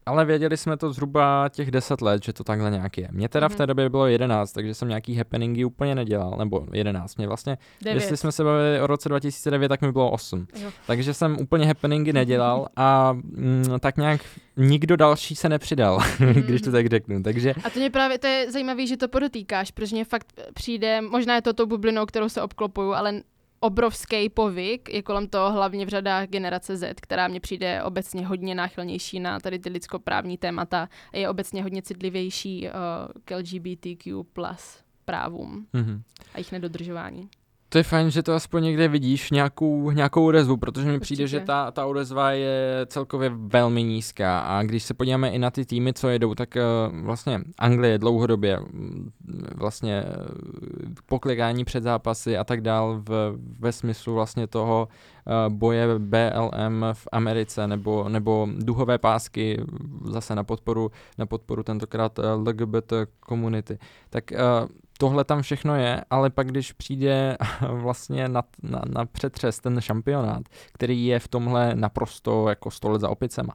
ale 0.07 0.25
věděli 0.25 0.57
jsme 0.57 0.77
to 0.77 0.93
zhruba 0.93 1.49
těch 1.49 1.71
10 1.71 2.01
let, 2.01 2.25
že 2.25 2.33
to 2.33 2.45
takhle 2.45 2.71
nějak 2.71 2.99
je. 2.99 3.09
Mně 3.13 3.29
teda 3.29 3.47
mm-hmm. 3.47 3.53
v 3.53 3.57
té 3.57 3.63
mhm. 3.63 3.69
době 3.69 3.91
bylo 3.91 4.07
11, 4.07 4.53
takže 4.53 4.75
jsem 4.75 4.89
nějaký 4.89 5.15
happeningy 5.15 5.65
úplně 5.65 5.95
nedělal, 5.95 6.35
nebo 6.39 6.67
11, 6.73 7.17
mě 7.17 7.27
vlastně, 7.27 7.59
9. 7.83 7.95
jestli 7.95 8.17
jsme 8.17 8.33
se 8.33 8.45
bavili 8.45 8.81
o 8.81 8.87
roce 8.87 9.09
2009, 9.09 9.69
tak 9.69 9.83
mi 9.83 9.93
bylo 9.93 10.11
8. 10.11 10.47
Jo. 10.63 10.71
Takže 10.87 11.15
jsem 11.15 11.37
úplně 11.41 11.67
happeningy 11.67 12.13
nedělal 12.13 12.69
a 12.77 13.13
mm, 13.13 13.65
tak 13.81 13.97
nějak 13.97 14.21
nikdo 14.57 14.97
další 14.97 15.37
se 15.37 15.49
nepřidal, 15.49 15.99
mm-hmm. 15.99 16.33
když 16.47 16.63
to 16.63 16.73
tak 16.73 16.87
řeknu. 16.87 17.23
Takže... 17.23 17.55
A 17.65 17.71
to 17.71 17.79
mě 17.79 17.91
právě, 17.91 18.19
to 18.19 18.27
je 18.27 18.53
zajímavé, 18.53 18.87
že 18.87 18.97
to 18.97 19.09
podotýkáš, 19.09 19.71
protože 19.71 19.97
mě 19.97 20.05
fakt 20.05 20.27
přijde, 20.55 21.01
možná 21.01 21.35
je 21.35 21.43
to 21.43 21.53
tou 21.53 21.67
bublinou, 21.67 22.07
kterou 22.07 22.29
se 22.29 22.43
obklopuju, 22.43 22.93
ale 22.93 23.21
obrovský 23.65 24.29
povyk, 24.29 24.89
je 24.93 25.03
kolem 25.03 25.29
toho 25.29 25.53
hlavně 25.53 25.87
v 25.87 25.89
řadách 25.89 26.29
generace 26.29 26.77
Z, 26.77 27.01
která 27.01 27.29
mně 27.29 27.41
přijde 27.41 27.83
obecně 27.83 28.27
hodně 28.27 28.55
náchylnější 28.55 29.21
na 29.21 29.41
tady 29.41 29.59
ty 29.59 29.69
lidskoprávní 29.69 30.39
témata 30.39 30.89
a 31.13 31.17
je 31.17 31.29
obecně 31.29 31.63
hodně 31.63 31.83
citlivější 31.83 32.69
uh, 32.69 32.73
k 33.25 33.37
LGBTQ 33.37 34.25
plus 34.33 34.79
právům 35.05 35.67
mm-hmm. 35.75 36.03
a 36.35 36.39
jejich 36.39 36.53
nedodržování. 36.53 37.29
To 37.75 37.79
je 37.79 37.85
fajn, 37.85 38.11
že 38.11 38.23
to 38.23 38.35
aspoň 38.35 38.63
někde 38.63 38.89
vidíš 38.89 39.31
nějakou, 39.31 39.91
nějakou 39.91 40.27
odezvu, 40.27 40.57
protože 40.57 40.89
mi 40.89 41.01
přijde, 41.01 41.27
že 41.27 41.41
ta, 41.41 41.71
ta 41.71 41.87
odezva 41.87 42.31
je 42.31 42.87
celkově 42.87 43.33
velmi 43.35 43.83
nízká 43.83 44.41
a 44.41 44.63
když 44.63 44.83
se 44.83 44.95
podíváme 44.95 45.31
i 45.31 45.39
na 45.39 45.51
ty 45.51 45.65
týmy, 45.65 45.93
co 45.93 46.09
jedou, 46.09 46.35
tak 46.35 46.57
uh, 46.57 47.01
vlastně 47.01 47.41
Anglie 47.59 47.99
dlouhodobě 47.99 48.61
mm, 48.61 49.11
vlastně 49.55 50.05
uh, 50.05 50.15
poklikání 51.07 51.65
před 51.65 51.83
zápasy 51.83 52.37
a 52.37 52.45
tak 52.45 52.61
dál 52.61 53.03
v, 53.09 53.39
ve 53.59 53.73
smyslu 53.73 54.15
vlastně 54.15 54.47
toho 54.47 54.89
uh, 55.49 55.55
boje 55.55 55.87
BLM 55.99 56.85
v 56.93 57.09
Americe 57.13 57.67
nebo, 57.67 58.09
nebo 58.09 58.49
duhové 58.59 58.99
pásky 58.99 59.61
zase 60.05 60.35
na 60.35 60.45
podporu, 60.45 60.91
na 61.19 61.27
podporu 61.27 61.63
tentokrát 61.63 62.19
LGBT 62.37 62.93
komunity. 63.21 63.79
Tak 64.11 64.25
uh, 64.33 64.69
tohle 64.99 65.25
tam 65.25 65.43
všechno 65.43 65.77
je, 65.77 66.05
ale 66.11 66.31
pak 66.31 66.47
když 66.47 66.73
přijde 66.73 67.37
vlastně 67.69 68.29
na, 68.29 68.43
na, 68.63 68.83
na 68.87 69.07
přetřes 69.07 69.59
ten 69.59 69.81
šampionát, 69.81 70.43
který 70.73 71.07
je 71.07 71.19
v 71.19 71.29
tomhle 71.29 71.75
naprosto 71.75 72.49
jako 72.49 72.71
stole 72.71 72.99
za 72.99 73.09
opicema, 73.09 73.55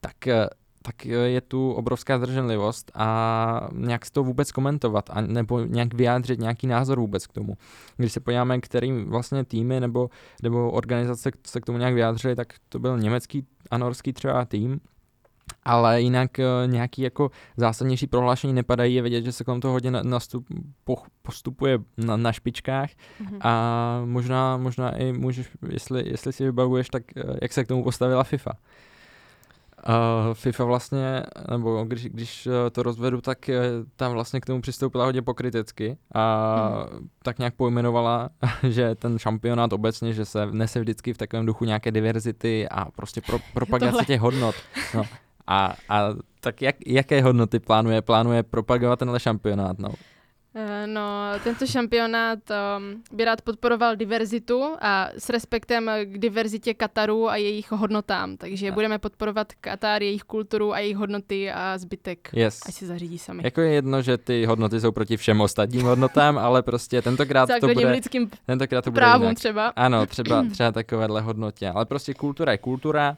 tak 0.00 0.26
eh, 0.26 0.48
tak 0.82 1.04
je 1.06 1.40
tu 1.40 1.72
obrovská 1.72 2.18
zdrženlivost 2.18 2.90
a 2.94 3.68
nějak 3.72 4.06
si 4.06 4.12
to 4.12 4.24
vůbec 4.24 4.52
komentovat 4.52 5.10
a 5.12 5.20
nebo 5.20 5.60
nějak 5.60 5.94
vyjádřit 5.94 6.40
nějaký 6.40 6.66
názor 6.66 7.00
vůbec 7.00 7.26
k 7.26 7.32
tomu. 7.32 7.56
Když 7.96 8.12
se 8.12 8.20
podíváme, 8.20 8.60
kterým 8.60 9.10
vlastně 9.10 9.44
týmy 9.44 9.80
nebo, 9.80 10.10
nebo 10.42 10.70
organizace 10.70 11.30
se 11.46 11.60
k 11.60 11.66
tomu 11.66 11.78
nějak 11.78 11.94
vyjádřili, 11.94 12.36
tak 12.36 12.54
to 12.68 12.78
byl 12.78 12.98
německý 12.98 13.46
a 13.70 13.78
norský 13.78 14.12
třeba 14.12 14.44
tým, 14.44 14.80
ale 15.62 16.02
jinak 16.02 16.30
uh, 16.38 16.70
nějaký 16.70 17.02
jako 17.02 17.30
zásadnější 17.56 18.06
prohlášení 18.06 18.52
nepadají, 18.52 18.94
je 18.94 19.02
vidět, 19.02 19.24
že 19.24 19.32
se 19.32 19.44
kolem 19.44 19.60
toho 19.60 19.72
hodně 19.72 19.90
nastup, 19.90 20.46
po, 20.84 20.96
postupuje 21.22 21.78
na, 21.96 22.16
na 22.16 22.32
špičkách 22.32 22.90
mm-hmm. 22.90 23.38
a 23.40 24.02
možná, 24.04 24.56
možná 24.56 24.96
i 24.96 25.12
můžeš, 25.12 25.48
jestli, 25.68 26.08
jestli 26.08 26.32
si 26.32 26.44
vybavuješ, 26.44 26.88
tak 26.88 27.02
uh, 27.16 27.36
jak 27.42 27.52
se 27.52 27.64
k 27.64 27.68
tomu 27.68 27.84
postavila 27.84 28.24
FIFA. 28.24 28.52
Uh, 29.88 30.34
FIFA 30.34 30.64
vlastně, 30.64 31.22
nebo 31.50 31.84
když, 31.84 32.04
když 32.04 32.48
to 32.72 32.82
rozvedu, 32.82 33.20
tak 33.20 33.50
tam 33.96 34.12
vlastně 34.12 34.40
k 34.40 34.46
tomu 34.46 34.60
přistoupila 34.60 35.04
hodně 35.04 35.22
pokrytecky 35.22 35.96
a 36.14 36.86
hmm. 36.90 37.08
tak 37.22 37.38
nějak 37.38 37.54
pojmenovala, 37.54 38.28
že 38.68 38.94
ten 38.94 39.18
šampionát 39.18 39.72
obecně, 39.72 40.12
že 40.12 40.24
se 40.24 40.46
nese 40.50 40.80
vždycky 40.80 41.12
v 41.12 41.18
takovém 41.18 41.46
duchu 41.46 41.64
nějaké 41.64 41.90
diverzity 41.90 42.68
a 42.68 42.90
prostě 42.90 43.20
pro, 43.20 43.38
propagace 43.54 44.04
těch 44.04 44.20
hodnot. 44.20 44.54
No. 44.94 45.04
A, 45.50 45.74
a 45.88 46.14
tak 46.40 46.62
jak, 46.62 46.76
jaké 46.86 47.22
hodnoty 47.22 47.58
plánuje? 47.58 48.02
Plánuje 48.02 48.42
propagovat 48.42 48.98
tenhle 48.98 49.20
šampionát? 49.20 49.78
No? 49.78 49.88
Eh, 50.54 50.86
no, 50.86 51.02
tento 51.44 51.66
šampionát 51.66 52.38
um, 52.50 53.02
by 53.12 53.24
rád 53.24 53.42
podporoval 53.42 53.96
diverzitu 53.96 54.64
a 54.80 55.08
s 55.18 55.28
respektem 55.30 55.90
k 56.04 56.18
diverzitě 56.18 56.74
Kataru 56.74 57.28
a 57.28 57.36
jejich 57.36 57.72
hodnotám. 57.72 58.36
Takže 58.36 58.68
a. 58.68 58.72
budeme 58.72 58.98
podporovat 58.98 59.52
Katar, 59.60 60.02
jejich 60.02 60.22
kulturu 60.22 60.72
a 60.72 60.78
jejich 60.78 60.96
hodnoty 60.96 61.50
a 61.50 61.78
zbytek, 61.78 62.30
yes. 62.32 62.60
ať 62.66 62.74
si 62.74 62.86
zařídí 62.86 63.18
sami. 63.18 63.42
Jako 63.44 63.60
je 63.60 63.72
jedno, 63.72 64.02
že 64.02 64.18
ty 64.18 64.44
hodnoty 64.44 64.80
jsou 64.80 64.92
proti 64.92 65.16
všem 65.16 65.40
ostatním 65.40 65.82
hodnotám, 65.82 66.38
ale 66.38 66.62
prostě 66.62 67.02
tentokrát 67.02 67.48
to 67.60 67.68
bude... 67.68 67.90
lidským 67.90 68.30
tentokrát 68.46 68.84
to 68.84 68.90
bude 68.90 69.00
právům 69.00 69.22
jinak. 69.22 69.38
třeba. 69.38 69.72
Ano, 69.76 70.06
třeba, 70.06 70.44
třeba 70.52 70.72
takovéhle 70.72 71.20
hodnotě. 71.20 71.68
Ale 71.68 71.84
prostě 71.84 72.14
kultura 72.14 72.52
je 72.52 72.58
kultura 72.58 73.16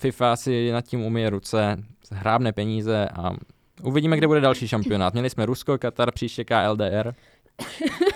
FIFA 0.00 0.36
si 0.36 0.72
nad 0.72 0.80
tím 0.84 1.00
umije 1.00 1.30
ruce, 1.30 1.76
hrábne 2.10 2.52
peníze 2.52 3.08
a 3.08 3.30
uvidíme, 3.82 4.16
kde 4.16 4.26
bude 4.26 4.40
další 4.40 4.68
šampionát. 4.68 5.12
Měli 5.12 5.30
jsme 5.30 5.46
Rusko, 5.46 5.78
Katar, 5.78 6.12
příště 6.12 6.44
KLDR. 6.44 7.14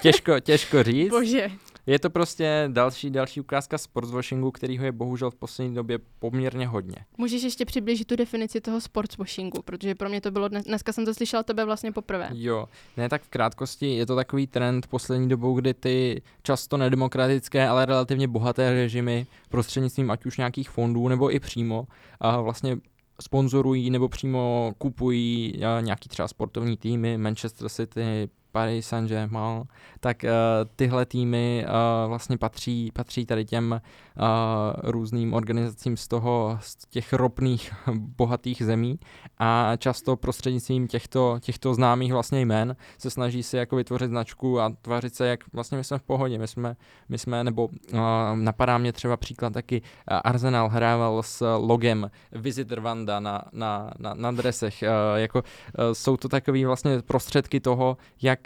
Těžko, 0.03 0.41
těžko 0.41 0.83
říct. 0.83 1.11
Bože. 1.11 1.51
Je 1.87 1.99
to 1.99 2.11
prostě 2.11 2.69
další, 2.73 3.11
další 3.11 3.41
ukázka 3.41 3.79
sportswashingu, 3.79 4.51
kterýho 4.51 4.85
je 4.85 4.93
bohužel 4.93 5.31
v 5.31 5.35
poslední 5.35 5.75
době 5.75 5.99
poměrně 6.19 6.67
hodně. 6.67 6.97
Můžeš 7.19 7.43
ještě 7.43 7.65
přiblížit 7.65 8.07
tu 8.07 8.17
definici 8.17 8.61
toho 8.61 8.81
sportswashingu, 8.81 9.63
protože 9.63 9.95
pro 9.95 10.09
mě 10.09 10.21
to 10.21 10.31
bylo 10.31 10.49
dnes, 10.49 10.65
dneska 10.65 10.93
jsem 10.93 11.05
to 11.05 11.15
slyšela 11.15 11.43
tebe 11.43 11.65
vlastně 11.65 11.93
poprvé. 11.93 12.29
Jo, 12.33 12.69
ne 12.97 13.09
tak 13.09 13.23
v 13.23 13.29
krátkosti, 13.29 13.97
je 13.97 14.07
to 14.07 14.17
takový 14.17 14.47
trend 14.47 14.87
poslední 14.87 15.29
dobou, 15.29 15.55
kdy 15.55 15.75
ty 15.75 16.23
často 16.43 16.77
nedemokratické, 16.77 17.69
ale 17.69 17.87
relativně 17.87 18.29
bohaté 18.29 18.71
režimy 18.71 19.27
prostřednictvím 19.49 20.11
ať 20.11 20.27
už 20.27 20.37
nějakých 20.37 20.71
fondů 20.71 21.09
nebo 21.09 21.35
i 21.35 21.41
přímo 21.41 21.87
a 22.21 22.41
vlastně 22.41 22.77
sponzorují 23.21 23.91
nebo 23.91 24.09
přímo 24.09 24.73
kupují 24.79 25.61
nějaký 25.81 26.09
třeba 26.09 26.29
sportovní 26.29 26.77
týmy, 26.77 27.19
Manchester 27.19 27.69
City, 27.69 28.29
Paris 28.55 28.87
Saint-Germain, 28.87 29.63
tak 30.01 30.25
uh, 30.25 30.31
tyhle 30.77 31.07
týmy 31.07 31.67
uh, 31.67 32.09
vlastně 32.09 32.39
patří, 32.39 32.91
patří 32.95 33.27
tady 33.27 33.45
těm 33.45 33.81
uh, 34.17 34.91
různým 34.91 35.35
organizacím 35.35 35.97
z 35.97 36.09
toho, 36.09 36.59
z 36.61 36.77
těch 36.91 37.13
ropných 37.13 37.73
bohatých 37.95 38.63
zemí 38.63 38.99
a 39.39 39.73
často 39.77 40.17
prostřednictvím 40.17 40.89
těchto, 40.89 41.39
těchto 41.41 41.75
známých 41.75 42.13
vlastně 42.13 42.41
jmen 42.41 42.77
se 42.99 43.11
snaží 43.11 43.43
si 43.43 43.57
jako 43.57 43.77
vytvořit 43.77 44.09
značku 44.09 44.61
a 44.61 44.73
tvářit 44.83 45.15
se, 45.15 45.27
jak 45.27 45.41
vlastně 45.53 45.79
my 45.79 45.85
jsme 45.85 45.99
v 45.99 46.03
pohodě, 46.03 46.39
my 46.39 46.49
jsme, 46.49 46.77
my 47.09 47.19
jsme 47.19 47.45
nebo 47.45 47.67
uh, 47.67 48.01
napadá 48.35 48.79
mě 48.79 48.93
třeba 48.93 49.17
příklad 49.17 49.53
taky 49.53 49.81
uh, 49.81 50.19
Arsenal 50.25 50.69
hrával 50.69 51.23
s 51.23 51.57
logem 51.57 52.11
Visitor 52.33 52.81
Vanda 52.81 53.21
na, 53.21 53.43
na, 53.53 53.91
na, 53.99 54.15
na 54.15 54.31
dresech, 54.31 54.83
uh, 54.83 55.19
jako 55.19 55.39
uh, 55.39 55.45
jsou 55.93 56.17
to 56.17 56.29
takové 56.29 56.67
vlastně 56.67 57.03
prostředky 57.03 57.61
toho, 57.61 57.97
jak 58.23 58.44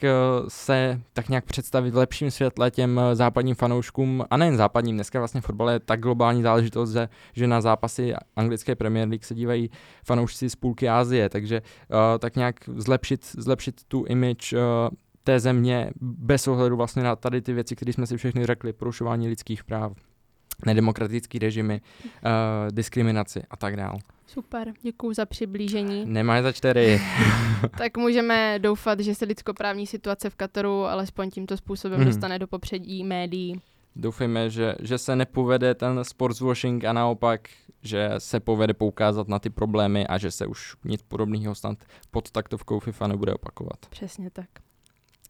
se 0.49 1.01
tak 1.13 1.29
nějak 1.29 1.45
představit 1.45 1.91
v 1.91 1.97
lepším 1.97 2.31
světle 2.31 2.71
těm 2.71 2.99
eh, 2.99 3.17
západním 3.17 3.55
fanouškům, 3.55 4.25
a 4.31 4.37
nejen 4.37 4.57
západním, 4.57 4.97
dneska 4.97 5.19
vlastně 5.19 5.41
fotbal 5.41 5.71
je 5.71 5.81
tak 5.81 6.01
globální 6.01 6.43
záležitost, 6.43 6.93
že, 6.93 7.09
že 7.33 7.47
na 7.47 7.61
zápasy 7.61 8.15
anglické 8.37 8.75
Premier 8.75 9.09
League 9.09 9.25
se 9.25 9.35
dívají 9.35 9.71
fanoušci 10.05 10.51
z 10.51 10.57
půlky 10.57 10.89
Asie, 10.89 11.29
takže 11.29 11.63
uh, 11.63 11.97
tak 12.19 12.37
nějak 12.37 12.57
zlepšit, 12.77 13.25
zlepšit 13.39 13.85
tu 13.89 14.05
image 14.05 14.55
té 15.25 15.41
země 15.41 15.91
bez 16.01 16.49
ohledu 16.49 16.77
vlastně 16.77 17.03
na 17.03 17.17
tady 17.17 17.43
ty 17.43 17.53
věci, 17.53 17.77
které 17.77 17.93
jsme 17.93 18.07
si 18.07 18.17
všechny 18.17 18.47
řekli, 18.47 18.73
porušování 18.73 19.29
lidských 19.29 19.65
práv, 19.65 19.93
nedemokratický 20.67 21.39
režimy, 21.39 21.81
uh, 22.05 22.11
diskriminaci 22.71 23.43
a 23.51 23.57
tak 23.57 23.77
dále. 23.77 23.99
Super, 24.29 24.73
děkuji 24.83 25.15
za 25.15 25.27
přiblížení. 25.27 26.05
Nemáš 26.07 26.43
za 26.43 26.53
čtyři. 26.53 27.01
tak 27.79 27.97
můžeme 27.97 28.59
doufat, 28.59 29.01
že 29.01 29.15
se 29.15 29.25
lidskoprávní 29.25 29.87
situace 29.87 30.31
v 30.31 30.35
Kataru 30.35 30.85
alespoň 30.85 31.31
tímto 31.31 31.57
způsobem 31.57 31.99
Mhm. 32.01 32.09
dostane 32.09 32.39
do 32.39 32.47
popředí 32.47 33.05
médií. 33.05 33.61
Doufejme, 33.97 34.51
že, 34.51 34.75
že 34.81 34.99
se 34.99 35.17
nepovede 35.17 35.75
ten 35.75 36.05
sportswashing 36.05 36.85
a 36.85 36.93
naopak, 36.93 37.49
že 37.83 38.11
se 38.19 38.41
povede 38.41 38.75
poukázat 38.75 39.29
na 39.29 39.39
ty 39.39 39.51
problémy 39.51 40.07
a 40.07 40.19
že 40.19 40.31
se 40.31 40.47
už 40.47 40.77
nic 40.85 41.03
podobného 41.03 41.55
snad 41.55 41.79
pod 42.11 42.31
taktovkou 42.31 42.81
FIFA 42.81 43.07
nebude 43.07 43.35
opakovat. 43.35 43.79
Přesně 43.91 44.31
tak. 44.31 44.49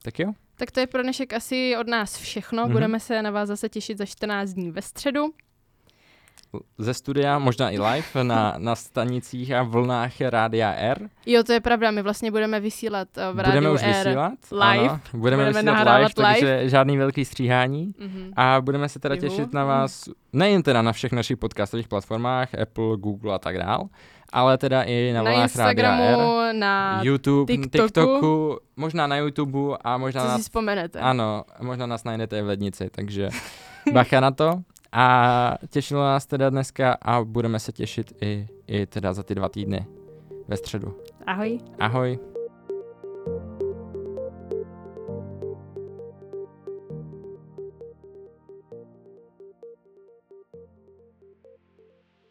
Tak 0.03 0.19
jo? 0.19 0.33
Tak 0.57 0.71
to 0.71 0.81
je 0.81 0.87
pro 0.87 1.03
dnešek 1.03 1.33
asi 1.33 1.77
od 1.81 1.89
nás 1.89 2.17
všechno. 2.17 2.63
Mhm. 2.63 2.73
Budeme 2.73 3.01
se 3.01 3.23
na 3.23 3.31
vás 3.31 3.49
zase 3.49 3.69
těšit 3.69 3.99
za 3.99 4.07
14 4.07 4.51
dní 4.53 4.71
ve 4.71 4.83
středu. 4.83 5.21
Ze 6.79 6.95
studia, 6.95 7.39
možná 7.39 7.71
i 7.71 7.79
live, 7.79 8.25
na, 8.25 8.55
na 8.59 8.75
stanicích 8.75 9.53
a 9.53 9.63
vlnách 9.63 10.21
Rádia 10.21 10.73
R. 10.73 11.09
Jo, 11.27 11.43
to 11.45 11.53
je 11.53 11.61
pravda, 11.61 11.91
my 11.91 12.03
vlastně 12.03 12.31
budeme 12.31 12.61
vysílat 12.61 13.09
eh, 13.19 13.33
v 13.33 13.35
Budeme 13.35 13.55
rádiu 13.55 13.75
už 13.75 13.83
R. 13.83 13.89
vysílat. 14.07 14.33
live. 14.53 14.89
Ano, 14.89 15.01
budeme, 15.13 15.45
Budeme 15.47 15.63
vysílat 15.63 15.87
live, 15.87 15.99
live. 15.99 16.15
takže 16.15 16.69
žádný 16.69 16.97
velký 16.99 17.25
stříhání. 17.25 17.95
Mhm. 17.99 18.33
A 18.37 18.61
budeme 18.61 18.89
se 18.89 18.99
teda 18.99 19.15
Juhu. 19.15 19.29
těšit 19.29 19.53
na 19.53 19.65
vás, 19.65 20.09
nejen 20.33 20.63
teda 20.63 20.83
na 20.83 20.93
všech 20.93 21.13
našich 21.13 21.37
podcastových 21.37 21.89
platformách, 21.89 22.55
Apple, 22.63 22.97
Google 22.97 23.35
a 23.35 23.39
tak 23.39 23.59
dál, 23.59 23.89
ale 24.33 24.59
teda 24.59 24.83
i 24.83 25.13
na, 25.13 25.23
Na 25.23 25.31
vlnách 25.31 25.57
Rádia 25.57 25.91
R. 25.93 26.09
Instagramu, 26.09 26.39
na... 26.53 27.01
YouTube, 27.03 27.53
TikToku. 27.53 27.87
TikToku. 27.87 28.59
Možná 28.77 29.07
na 29.07 29.17
YouTube 29.17 29.77
a 29.85 29.99
možná 29.99 30.23
Co 30.23 30.29
na, 30.29 30.37
si 30.37 30.43
vzpomenete. 30.43 31.01
ano, 31.01 31.45
možná 31.61 31.87
nás 31.87 32.05
najdete 32.05 32.43
v 32.43 32.47
lednici, 32.47 32.89
takže 32.91 33.29
bacha 33.93 34.21
na 34.21 34.31
to. 34.31 34.61
A 34.93 35.55
těšilo 35.71 36.01
nás 36.01 36.27
teda 36.27 36.51
dneska 36.51 36.93
a 37.03 37.25
budeme 37.25 37.59
se 37.61 37.73
těšit 37.73 38.13
i, 38.23 38.49
i 38.67 38.87
teda 38.87 39.13
za 39.13 39.23
ty 39.23 39.35
dva 39.35 39.49
týdny 39.49 39.87
ve 40.49 40.57
středu. 40.57 40.99
Ahoj. 41.27 41.59
Ahoj. 41.79 42.19